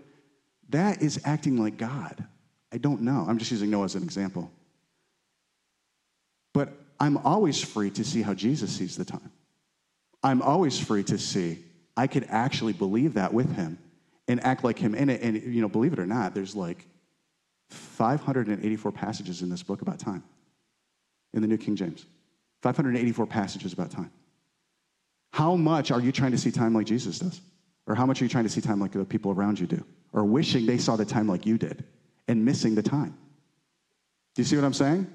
[0.69, 2.23] That is acting like God.
[2.71, 3.25] I don't know.
[3.27, 4.51] I'm just using Noah as an example.
[6.53, 9.31] But I'm always free to see how Jesus sees the time.
[10.23, 11.63] I'm always free to see
[11.95, 13.77] I could actually believe that with him
[14.27, 15.21] and act like him in it.
[15.21, 16.87] And, you know, believe it or not, there's like
[17.69, 20.23] 584 passages in this book about time
[21.33, 22.05] in the New King James.
[22.61, 24.11] 584 passages about time.
[25.33, 27.41] How much are you trying to see time like Jesus does?
[27.85, 29.83] Or how much are you trying to see time like the people around you do?
[30.13, 31.83] Or wishing they saw the time like you did
[32.27, 33.17] and missing the time?
[34.35, 35.07] Do you see what I'm saying?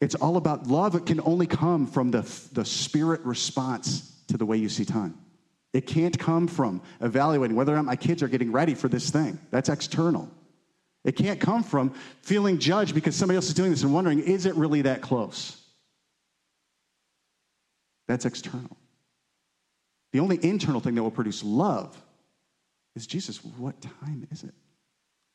[0.00, 0.94] It's all about love.
[0.94, 2.22] It can only come from the,
[2.52, 5.18] the spirit response to the way you see time.
[5.72, 9.10] It can't come from evaluating whether or not my kids are getting ready for this
[9.10, 9.38] thing.
[9.50, 10.30] That's external.
[11.04, 14.46] It can't come from feeling judged because somebody else is doing this and wondering, is
[14.46, 15.60] it really that close?
[18.08, 18.76] That's external.
[20.12, 22.00] The only internal thing that will produce love
[22.94, 24.54] is Jesus, what time is it?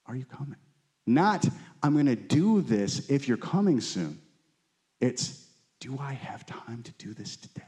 [0.08, 0.58] Are you coming?
[1.06, 1.48] Not,
[1.84, 4.21] I'm going to do this if you're coming soon.
[5.02, 5.46] It's,
[5.80, 7.64] do I have time to do this today?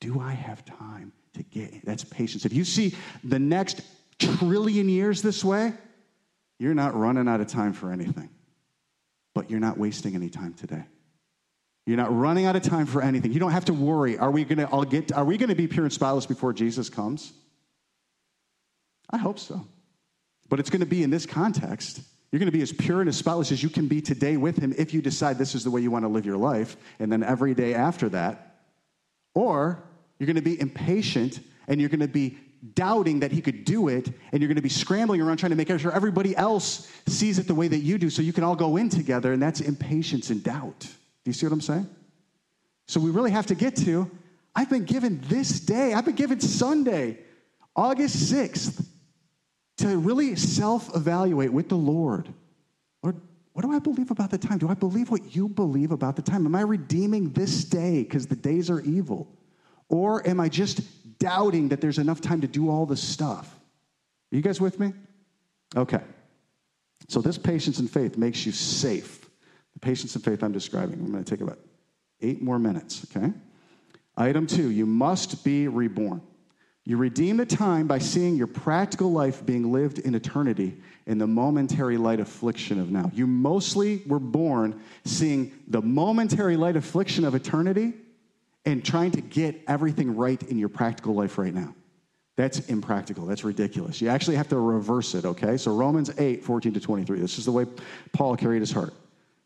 [0.00, 1.84] Do I have time to get?
[1.84, 2.44] That's patience.
[2.44, 2.94] If you see
[3.24, 3.80] the next
[4.18, 5.72] trillion years this way,
[6.58, 8.28] you're not running out of time for anything.
[9.34, 10.84] But you're not wasting any time today.
[11.86, 13.32] You're not running out of time for anything.
[13.32, 14.18] You don't have to worry.
[14.18, 16.90] Are we going to all get are we to be pure and spotless before Jesus
[16.90, 17.32] comes?
[19.08, 19.66] I hope so.
[20.48, 22.00] But it's to be in this context.
[22.36, 24.58] You're going to be as pure and as spotless as you can be today with
[24.58, 27.10] him if you decide this is the way you want to live your life and
[27.10, 28.58] then every day after that.
[29.32, 29.82] Or
[30.18, 32.36] you're going to be impatient and you're going to be
[32.74, 35.56] doubting that he could do it and you're going to be scrambling around trying to
[35.56, 38.54] make sure everybody else sees it the way that you do so you can all
[38.54, 40.80] go in together and that's impatience and doubt.
[40.80, 40.90] Do
[41.24, 41.88] you see what I'm saying?
[42.86, 44.10] So we really have to get to
[44.54, 47.16] I've been given this day, I've been given Sunday,
[47.74, 48.84] August 6th,
[49.78, 52.32] to really self evaluate with the Lord.
[53.02, 53.20] Lord,
[53.52, 54.58] what do I believe about the time?
[54.58, 56.46] Do I believe what you believe about the time?
[56.46, 59.28] Am I redeeming this day because the days are evil?
[59.88, 60.80] Or am I just
[61.18, 63.58] doubting that there's enough time to do all this stuff?
[64.32, 64.92] Are you guys with me?
[65.76, 66.00] Okay.
[67.08, 69.28] So, this patience and faith makes you safe.
[69.74, 70.94] The patience and faith I'm describing.
[70.94, 71.58] I'm going to take about
[72.20, 73.32] eight more minutes, okay?
[74.16, 76.22] Item two, you must be reborn.
[76.88, 81.26] You redeem the time by seeing your practical life being lived in eternity in the
[81.26, 83.10] momentary light affliction of now.
[83.12, 87.92] You mostly were born seeing the momentary light affliction of eternity
[88.64, 91.74] and trying to get everything right in your practical life right now.
[92.36, 93.26] That's impractical.
[93.26, 94.00] That's ridiculous.
[94.00, 95.56] You actually have to reverse it, okay?
[95.56, 97.18] So Romans 8, 14 to 23.
[97.18, 97.66] This is the way
[98.12, 98.94] Paul carried his heart.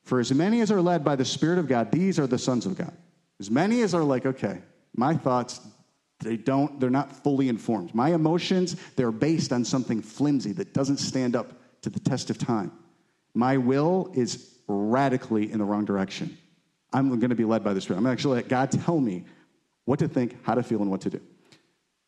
[0.02, 2.66] For as many as are led by the Spirit of God, these are the sons
[2.66, 2.92] of God.
[3.38, 4.58] As many as are like, okay,
[4.94, 5.60] my thoughts,
[6.20, 7.94] they don't, they're not fully informed.
[7.94, 11.52] My emotions, they're based on something flimsy that doesn't stand up
[11.82, 12.72] to the test of time.
[13.34, 16.36] My will is radically in the wrong direction.
[16.92, 17.98] I'm going to be led by the Spirit.
[17.98, 19.24] I'm going to actually let God tell me
[19.84, 21.20] what to think, how to feel, and what to do.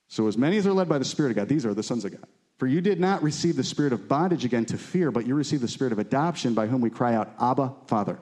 [0.09, 2.05] So, as many as are led by the Spirit of God, these are the sons
[2.05, 2.27] of God.
[2.59, 5.63] For you did not receive the spirit of bondage again to fear, but you received
[5.63, 8.21] the spirit of adoption by whom we cry out, Abba, Father.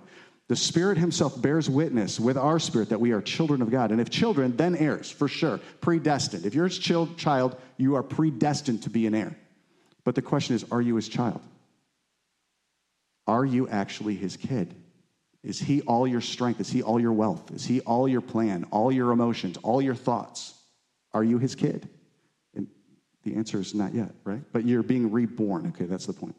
[0.51, 3.92] The Spirit Himself bears witness with our spirit that we are children of God.
[3.92, 6.44] And if children, then heirs, for sure, predestined.
[6.44, 9.36] If you're His child, you are predestined to be an heir.
[10.03, 11.40] But the question is, are you His child?
[13.28, 14.74] Are you actually His kid?
[15.44, 16.61] Is he all your strength?
[16.61, 17.53] Is he all your wealth?
[17.53, 20.55] Is he all your plan, all your emotions, all your thoughts?
[21.14, 21.88] Are you his kid?
[22.57, 22.66] And
[23.22, 24.42] the answer is not yet, right?
[24.53, 25.68] But you're being reborn.
[25.68, 26.34] Okay, that's the point.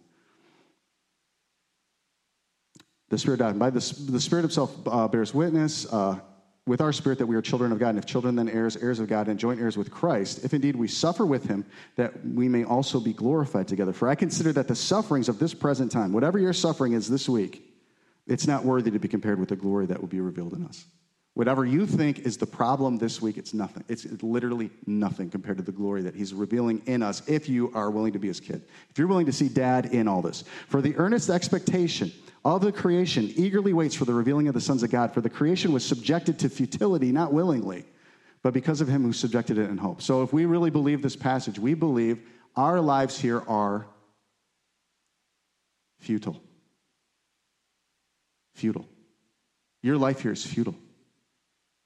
[3.12, 3.60] The Spirit died.
[3.60, 6.18] By the, the Spirit Himself uh, bears witness uh,
[6.66, 7.90] with our spirit that we are children of God.
[7.90, 10.78] And if children, then heirs, heirs of God, and joint heirs with Christ, if indeed
[10.78, 11.66] we suffer with Him,
[11.98, 13.92] that we may also be glorified together.
[13.92, 17.28] For I consider that the sufferings of this present time, whatever your suffering is this
[17.28, 17.68] week,
[18.28, 20.86] it's not worthy to be compared with the glory that will be revealed in us.
[21.34, 23.84] Whatever you think is the problem this week, it's nothing.
[23.90, 27.92] It's literally nothing compared to the glory that He's revealing in us if you are
[27.92, 28.62] willing to be His kid.
[28.90, 30.46] If you're willing to see Dad in all this.
[30.70, 32.14] For the earnest expectation
[32.44, 35.14] of the creation eagerly waits for the revealing of the sons of God.
[35.14, 37.86] For the creation was subjected to futility, not willingly,
[38.42, 40.02] but because of Him who subjected it in hope.
[40.02, 42.20] So if we really believe this passage, we believe
[42.56, 43.86] our lives here are
[46.00, 46.42] futile
[48.62, 48.88] futile.
[49.82, 50.76] Your life here is futile.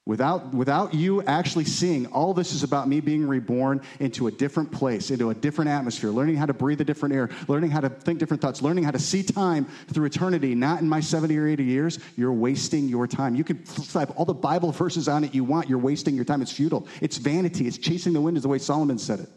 [0.06, 4.70] Without, without you actually seeing all this is about me being reborn into a different
[4.70, 7.88] place, into a different atmosphere, learning how to breathe a different air, learning how to
[7.88, 11.48] think different thoughts, learning how to see time through eternity, not in my 70 or
[11.48, 13.34] 80 years, you're wasting your time.
[13.34, 16.40] You can slap all the Bible verses on it you want, you're wasting your time.
[16.40, 16.86] It's futile.
[17.00, 17.66] It's vanity.
[17.66, 19.28] It's chasing the wind, is the way Solomon said it.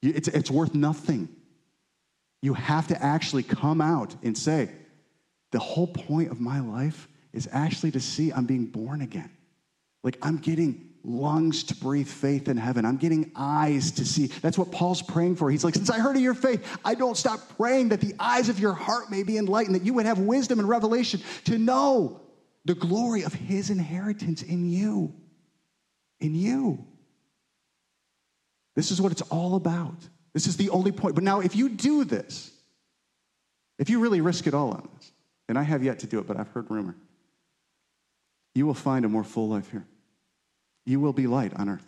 [0.00, 1.28] It's, it's worth nothing.
[2.40, 4.70] You have to actually come out and say,
[5.50, 9.30] the whole point of my life is actually to see I'm being born again.
[10.02, 12.84] Like I'm getting lungs to breathe faith in heaven.
[12.84, 14.26] I'm getting eyes to see.
[14.26, 15.50] That's what Paul's praying for.
[15.50, 18.48] He's like, Since I heard of your faith, I don't stop praying that the eyes
[18.48, 22.20] of your heart may be enlightened, that you would have wisdom and revelation to know
[22.64, 25.14] the glory of his inheritance in you.
[26.20, 26.84] In you.
[28.76, 29.96] This is what it's all about.
[30.34, 31.14] This is the only point.
[31.14, 32.52] But now, if you do this,
[33.78, 35.12] if you really risk it all on this,
[35.48, 36.94] and I have yet to do it, but I've heard rumor.
[38.54, 39.86] You will find a more full life here.
[40.84, 41.86] You will be light on earth.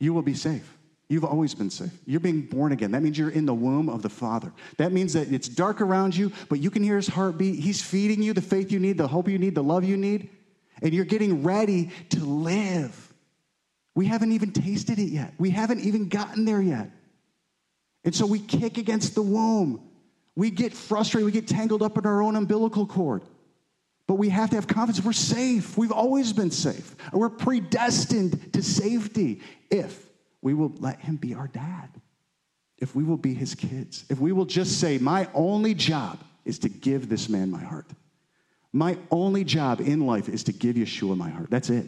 [0.00, 0.78] You will be safe.
[1.08, 1.92] You've always been safe.
[2.06, 2.92] You're being born again.
[2.92, 4.50] That means you're in the womb of the Father.
[4.78, 7.60] That means that it's dark around you, but you can hear his heartbeat.
[7.60, 10.30] He's feeding you the faith you need, the hope you need, the love you need,
[10.80, 13.12] and you're getting ready to live.
[13.94, 15.34] We haven't even tasted it yet.
[15.38, 16.90] We haven't even gotten there yet.
[18.04, 19.86] And so we kick against the womb.
[20.34, 21.26] We get frustrated.
[21.26, 23.22] We get tangled up in our own umbilical cord.
[24.06, 25.76] But we have to have confidence we're safe.
[25.78, 26.96] We've always been safe.
[27.12, 29.40] We're predestined to safety
[29.70, 30.08] if
[30.40, 31.88] we will let him be our dad.
[32.78, 34.04] If we will be his kids.
[34.08, 37.86] If we will just say, My only job is to give this man my heart.
[38.72, 41.50] My only job in life is to give Yeshua my heart.
[41.50, 41.86] That's it.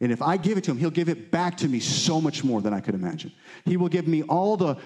[0.00, 2.44] And if I give it to him, he'll give it back to me so much
[2.44, 3.32] more than I could imagine.
[3.64, 4.76] He will give me all the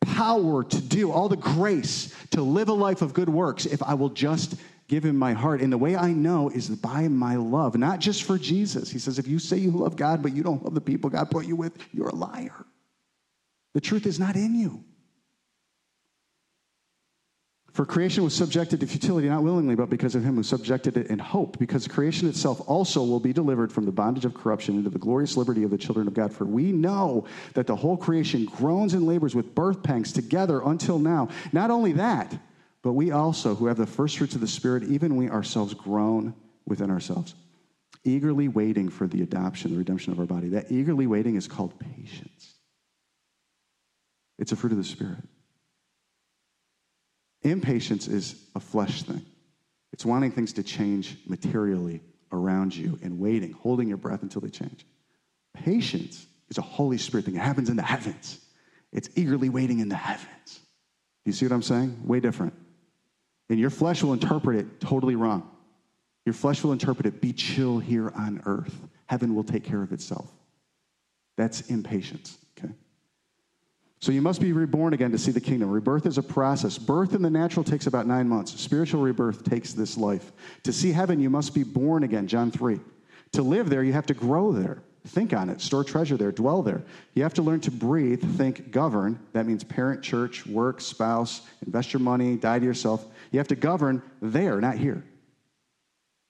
[0.00, 3.94] power to do, all the grace to live a life of good works if I
[3.94, 4.56] will just
[4.88, 5.60] give him my heart.
[5.60, 8.90] And the way I know is by my love, not just for Jesus.
[8.90, 11.30] He says, if you say you love God, but you don't love the people God
[11.30, 12.64] put you with, you're a liar.
[13.74, 14.82] The truth is not in you.
[17.74, 21.08] For creation was subjected to futility, not willingly, but because of him who subjected it
[21.08, 24.90] in hope, because creation itself also will be delivered from the bondage of corruption into
[24.90, 26.32] the glorious liberty of the children of God.
[26.32, 30.98] For we know that the whole creation groans and labors with birth pangs together until
[30.98, 31.28] now.
[31.52, 32.36] Not only that,
[32.88, 36.32] but we also, who have the first fruits of the Spirit, even we ourselves groan
[36.64, 37.34] within ourselves,
[38.02, 40.48] eagerly waiting for the adoption, the redemption of our body.
[40.48, 42.54] That eagerly waiting is called patience.
[44.38, 45.22] It's a fruit of the Spirit.
[47.42, 49.20] Impatience is a flesh thing.
[49.92, 52.00] It's wanting things to change materially
[52.32, 54.86] around you and waiting, holding your breath until they change.
[55.52, 57.36] Patience is a Holy Spirit thing.
[57.36, 58.40] It happens in the heavens.
[58.94, 60.60] It's eagerly waiting in the heavens.
[61.26, 62.06] You see what I'm saying?
[62.06, 62.54] Way different.
[63.50, 65.50] And your flesh will interpret it totally wrong.
[66.26, 68.74] Your flesh will interpret it, be chill here on earth.
[69.06, 70.30] Heaven will take care of itself.
[71.36, 72.36] That's impatience.
[72.58, 72.72] Okay?
[74.00, 75.70] So you must be reborn again to see the kingdom.
[75.70, 76.76] Rebirth is a process.
[76.76, 78.60] Birth in the natural takes about nine months.
[78.60, 80.32] Spiritual rebirth takes this life.
[80.64, 82.78] To see heaven, you must be born again, John 3.
[83.32, 84.82] To live there, you have to grow there.
[85.06, 86.82] Think on it, store treasure there, dwell there.
[87.14, 89.18] You have to learn to breathe, think, govern.
[89.32, 93.06] That means parent, church, work, spouse, invest your money, die to yourself.
[93.30, 95.04] You have to govern there, not here.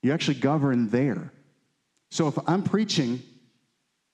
[0.03, 1.33] You actually govern there.
[2.11, 3.23] So if I'm preaching,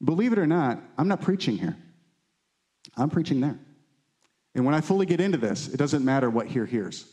[0.03, 1.77] believe it or not, I'm not preaching here.
[2.97, 3.59] I'm preaching there.
[4.55, 7.05] And when I fully get into this, it doesn't matter what here hears.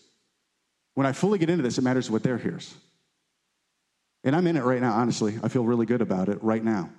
[0.93, 2.73] When I fully get into this, it matters what there hears.
[4.23, 5.39] And I'm in it right now, honestly.
[5.41, 6.89] I feel really good about it right now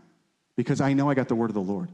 [0.57, 1.89] because I know I got the word of the Lord.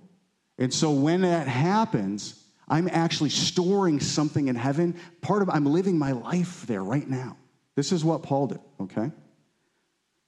[0.59, 4.97] And so when that happens, I'm actually storing something in heaven.
[5.21, 7.37] Part of I'm living my life there right now.
[7.75, 9.13] This is what Paul did, okay?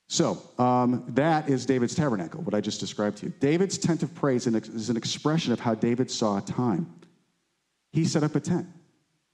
[0.08, 3.32] So, um, that is David's tabernacle, what I just described to you.
[3.38, 6.92] David's tent of praise is an expression of how David saw time.
[7.92, 8.66] He set up a tent.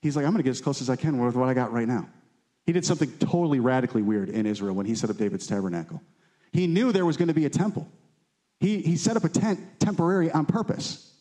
[0.02, 1.72] He's like, I'm going to get as close as I can with what I got
[1.72, 2.08] right now.
[2.64, 6.02] He did something totally radically weird in Israel when he set up David's tabernacle.
[6.52, 7.90] He knew there was going to be a temple.
[8.60, 11.12] He, he set up a tent temporary on purpose.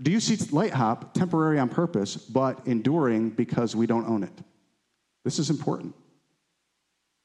[0.00, 4.32] Do you see Light Hop temporary on purpose, but enduring because we don't own it?
[5.24, 5.94] This is important.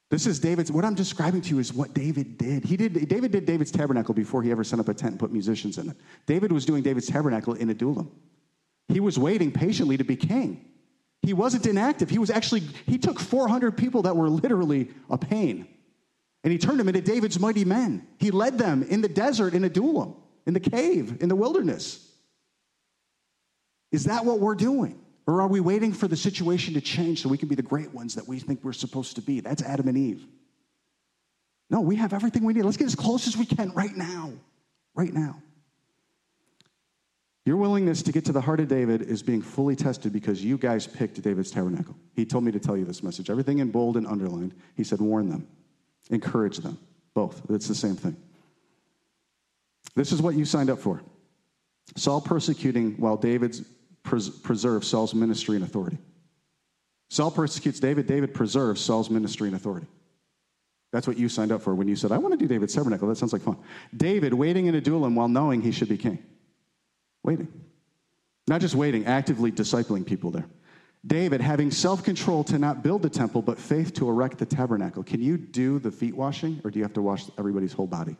[0.09, 2.63] This is David's, what I'm describing to you is what David did.
[2.63, 3.07] He did.
[3.07, 5.89] David did David's tabernacle before he ever set up a tent and put musicians in
[5.89, 5.97] it.
[6.25, 8.11] David was doing David's tabernacle in Adullam.
[8.89, 10.65] He was waiting patiently to be king.
[11.23, 12.09] He wasn't inactive.
[12.09, 15.67] He was actually, he took 400 people that were literally a pain
[16.43, 18.05] and he turned them into David's mighty men.
[18.17, 20.15] He led them in the desert in Adullam,
[20.45, 22.12] in the cave, in the wilderness.
[23.93, 24.99] Is that what we're doing?
[25.25, 27.93] Or are we waiting for the situation to change so we can be the great
[27.93, 29.39] ones that we think we're supposed to be?
[29.39, 30.25] That's Adam and Eve.
[31.69, 32.63] No, we have everything we need.
[32.63, 34.33] Let's get as close as we can right now.
[34.95, 35.41] Right now.
[37.45, 40.57] Your willingness to get to the heart of David is being fully tested because you
[40.57, 41.95] guys picked David's tabernacle.
[42.15, 43.29] He told me to tell you this message.
[43.29, 44.55] Everything in bold and underlined.
[44.75, 45.47] He said, warn them,
[46.09, 46.77] encourage them.
[47.13, 47.43] Both.
[47.49, 48.17] It's the same thing.
[49.95, 51.01] This is what you signed up for.
[51.95, 53.61] Saul persecuting while David's
[54.03, 55.97] pres- preserves Saul's ministry and authority.
[57.09, 59.87] Saul persecutes David, David preserves Saul's ministry and authority.
[60.91, 63.07] That's what you signed up for when you said, I want to do David's tabernacle.
[63.07, 63.57] That sounds like fun.
[63.95, 66.23] David waiting in Adullam while knowing he should be king.
[67.23, 67.47] Waiting.
[68.47, 70.45] Not just waiting, actively discipling people there.
[71.05, 75.03] David having self control to not build the temple, but faith to erect the tabernacle.
[75.03, 78.15] Can you do the feet washing, or do you have to wash everybody's whole body?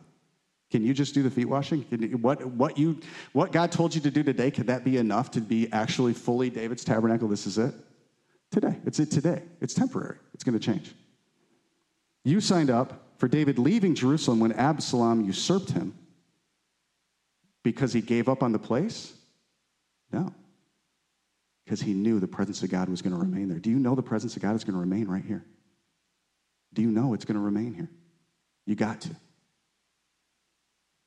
[0.74, 1.86] Can you just do the feet washing?
[1.88, 2.98] You, what, what, you,
[3.32, 6.50] what God told you to do today, could that be enough to be actually fully
[6.50, 7.28] David's tabernacle?
[7.28, 7.72] This is it?
[8.50, 8.80] Today.
[8.84, 9.44] It's it today.
[9.60, 10.16] It's temporary.
[10.32, 10.92] It's going to change.
[12.24, 15.96] You signed up for David leaving Jerusalem when Absalom usurped him
[17.62, 19.12] because he gave up on the place?
[20.10, 20.34] No.
[21.64, 23.60] Because he knew the presence of God was going to remain there.
[23.60, 25.44] Do you know the presence of God is going to remain right here?
[26.72, 27.90] Do you know it's going to remain here?
[28.66, 29.14] You got to.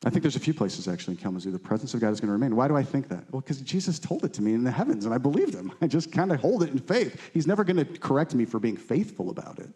[0.06, 2.28] I think there's a few places actually in Kalamazoo the presence of God is going
[2.28, 2.56] to remain.
[2.56, 3.24] Why do I think that?
[3.32, 5.72] Well, because Jesus told it to me in the heavens and I believed him.
[5.82, 7.20] I just kind of hold it in faith.
[7.34, 9.70] He's never going to correct me for being faithful about it.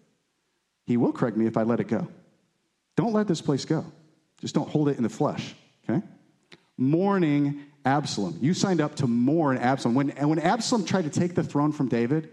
[0.86, 2.08] He will correct me if I let it go.
[2.96, 3.86] Don't let this place go.
[4.40, 5.56] Just don't hold it in the flesh,
[5.90, 6.06] okay?
[6.78, 8.38] Mourning Absalom.
[8.42, 9.96] You signed up to mourn Absalom.
[9.96, 12.30] When, and when Absalom tried to take the throne from David,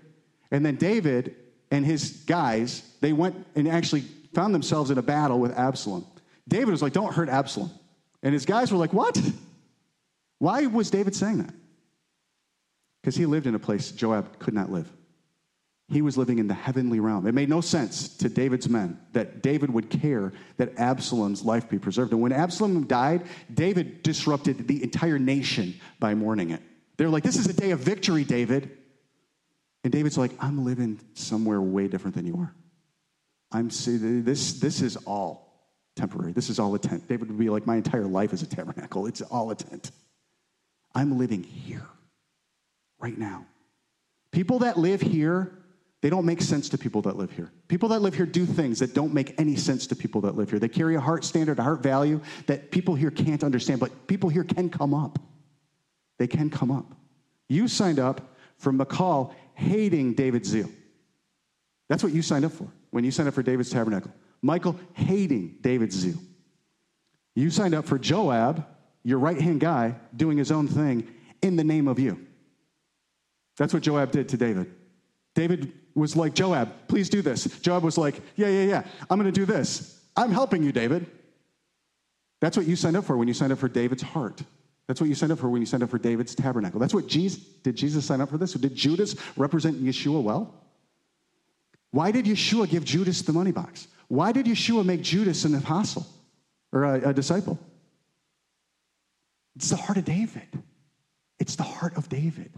[0.51, 1.37] and then David
[1.71, 4.03] and his guys, they went and actually
[4.35, 6.07] found themselves in a battle with Absalom.
[6.49, 7.71] David was like, Don't hurt Absalom.
[8.23, 9.21] And his guys were like, What?
[10.39, 11.55] Why was David saying that?
[13.03, 14.91] Because he lived in a place Joab could not live.
[15.91, 17.27] He was living in the heavenly realm.
[17.27, 21.79] It made no sense to David's men that David would care that Absalom's life be
[21.79, 22.13] preserved.
[22.13, 26.61] And when Absalom died, David disrupted the entire nation by mourning it.
[26.99, 28.77] They were like, This is a day of victory, David.
[29.85, 32.55] And David's like, I'm living somewhere way different than you are.
[33.51, 35.48] I'm this, this is all
[35.99, 36.33] temporary.
[36.33, 37.09] This is all a tent.
[37.09, 39.07] David would be like, My entire life is a tabernacle.
[39.07, 39.91] It's all a tent.
[40.95, 41.87] I'm living here,
[42.99, 43.47] right now.
[44.33, 45.59] People that live here
[46.01, 47.51] they don't make sense to people that live here.
[47.67, 50.49] People that live here do things that don't make any sense to people that live
[50.49, 50.61] here.
[50.61, 54.29] They carry a heart standard, a heart value that people here can't understand, but people
[54.29, 55.19] here can come up.
[56.19, 56.87] They can come up.
[57.49, 58.21] You signed up
[58.59, 60.71] for Michal hating David's zeal.
[61.89, 64.13] That's what you signed up for when you signed up for David's tabernacle.
[64.43, 66.19] Michal hating David's zeal.
[67.35, 68.67] You signed up for Joab,
[69.05, 71.09] your right hand guy, doing his own thing
[71.43, 72.27] in the name of you.
[73.57, 74.73] That's what Joab did to David.
[75.35, 77.45] David was like, Joab, please do this.
[77.61, 80.01] Joab was like, yeah, yeah, yeah, I'm going to do this.
[80.17, 81.07] I'm helping you, David.
[82.41, 84.43] That's what you signed up for when you signed up for David's heart.
[84.87, 86.81] That's what you signed up for when you signed up for David's tabernacle.
[86.81, 87.77] That's what Jesus did.
[87.77, 88.57] Jesus sign up for this?
[88.57, 90.55] Or did Judas represent Yeshua well?
[91.91, 93.87] Why did Yeshua give Judas the money box?
[94.09, 96.07] Why did Yeshua make Judas an apostle
[96.73, 97.59] or a, a disciple?
[99.57, 100.49] It's the heart of David.
[101.39, 102.53] It's the heart of David.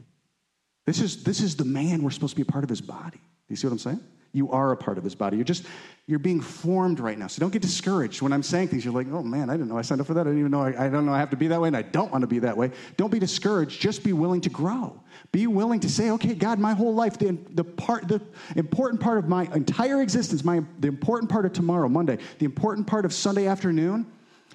[0.87, 3.19] This is, this is the man we're supposed to be a part of his body.
[3.19, 4.01] Do you see what I'm saying?
[4.33, 5.37] You are a part of his body.
[5.37, 5.65] You're just,
[6.07, 7.27] you're being formed right now.
[7.27, 8.85] So don't get discouraged when I'm saying things.
[8.85, 10.21] You're like, oh man, I didn't know I signed up for that.
[10.21, 11.77] I didn't even know I, I don't know I have to be that way, and
[11.77, 12.71] I don't want to be that way.
[12.97, 13.81] Don't be discouraged.
[13.81, 15.01] Just be willing to grow.
[15.33, 18.21] Be willing to say, okay, God, my whole life, the, the part, the
[18.57, 22.87] important part of my entire existence, my the important part of tomorrow, Monday, the important
[22.87, 24.07] part of Sunday afternoon,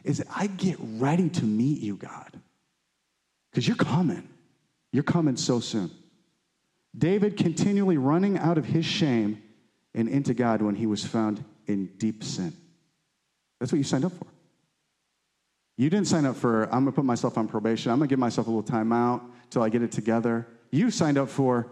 [0.03, 2.39] is that I get ready to meet you, God.
[3.51, 4.27] Because you're coming.
[4.91, 5.91] You're coming so soon.
[6.97, 9.41] David continually running out of his shame
[9.95, 12.53] and into God when he was found in deep sin.
[13.59, 14.27] That's what you signed up for.
[15.77, 17.91] You didn't sign up for, I'm going to put myself on probation.
[17.91, 20.47] I'm going to give myself a little time out till I get it together.
[20.71, 21.67] You signed up for,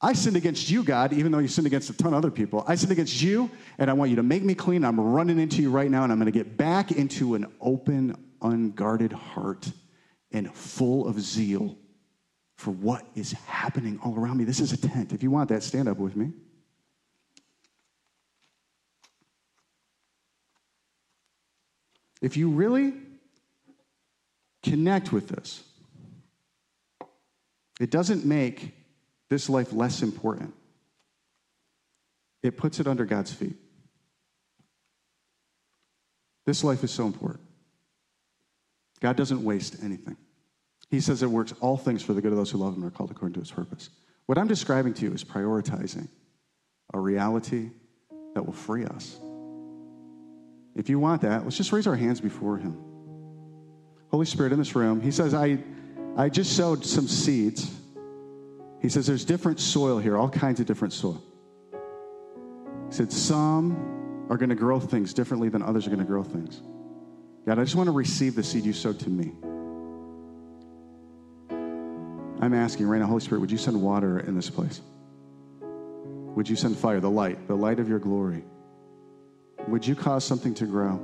[0.00, 2.64] I sinned against you, God, even though you sinned against a ton of other people.
[2.66, 4.84] I sinned against you, and I want you to make me clean.
[4.84, 8.16] I'm running into you right now, and I'm going to get back into an open,
[8.42, 9.70] unguarded heart
[10.32, 11.76] and full of zeal
[12.56, 14.44] for what is happening all around me.
[14.44, 15.12] This is a tent.
[15.12, 16.32] If you want that, stand up with me.
[22.24, 22.94] If you really
[24.62, 25.62] connect with this,
[27.78, 28.74] it doesn't make
[29.28, 30.54] this life less important.
[32.42, 33.56] It puts it under God's feet.
[36.46, 37.42] This life is so important.
[39.00, 40.16] God doesn't waste anything.
[40.90, 42.90] He says it works all things for the good of those who love him and
[42.90, 43.90] are called according to his purpose.
[44.24, 46.08] What I'm describing to you is prioritizing
[46.94, 47.68] a reality
[48.34, 49.18] that will free us.
[50.74, 52.76] If you want that, let's just raise our hands before him.
[54.10, 55.58] Holy Spirit in this room, he says, I,
[56.16, 57.70] I just sowed some seeds.
[58.80, 61.22] He says, there's different soil here, all kinds of different soil.
[62.88, 66.22] He said, some are going to grow things differently than others are going to grow
[66.22, 66.60] things.
[67.46, 69.32] God, I just want to receive the seed you sowed to me.
[72.40, 74.80] I'm asking right now, Holy Spirit, would you send water in this place?
[75.60, 78.44] Would you send fire, the light, the light of your glory?
[79.68, 81.00] Would you cause something to grow?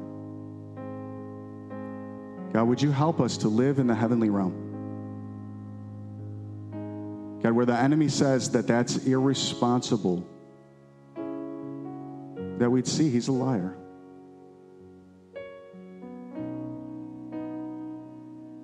[2.53, 4.69] God, would you help us to live in the heavenly realm?
[7.43, 10.27] God, where the enemy says that that's irresponsible,
[12.59, 13.77] that we'd see he's a liar.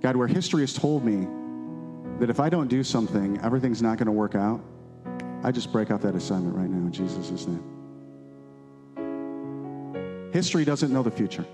[0.02, 1.26] God, where history has told me
[2.18, 4.60] that if I don't do something, everything's not going to work out,
[5.42, 7.75] I just break off that assignment right now in Jesus' name.
[10.32, 11.44] History doesn't know the future.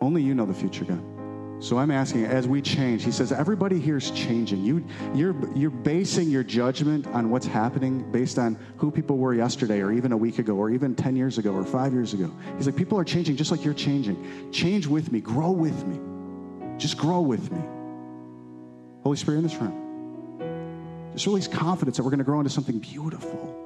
[0.00, 1.02] Only you know the future, God.
[1.58, 4.62] So I'm asking, as we change, he says, everybody here is changing.
[4.62, 4.84] You,
[5.14, 9.90] you're, you're basing your judgment on what's happening based on who people were yesterday, or
[9.90, 12.30] even a week ago, or even 10 years ago, or five years ago.
[12.56, 14.52] He's like, people are changing just like you're changing.
[14.52, 15.98] Change with me, grow with me.
[16.78, 17.62] Just grow with me.
[19.02, 21.10] Holy Spirit in this room.
[21.14, 23.65] Just release confidence that we're going to grow into something beautiful.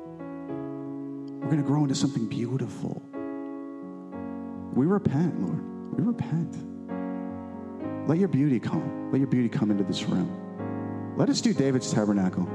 [1.41, 3.03] We're going to grow into something beautiful.
[4.75, 5.97] We repent, Lord.
[5.97, 6.57] We repent.
[8.09, 9.11] Let your beauty come.
[9.11, 11.17] Let your beauty come into this room.
[11.17, 12.49] Let us do David's tabernacle.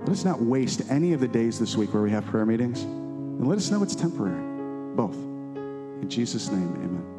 [0.00, 2.82] Let us not waste any of the days this week where we have prayer meetings.
[2.82, 4.94] And let us know it's temporary.
[4.94, 5.16] Both.
[5.16, 7.15] In Jesus' name, amen.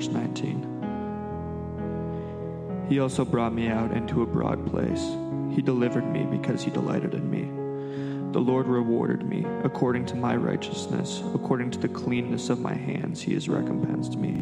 [0.00, 2.86] Verse 19.
[2.88, 5.04] He also brought me out into a broad place.
[5.54, 7.42] He delivered me because he delighted in me.
[8.32, 13.20] The Lord rewarded me according to my righteousness, according to the cleanness of my hands,
[13.20, 14.38] he has recompensed me.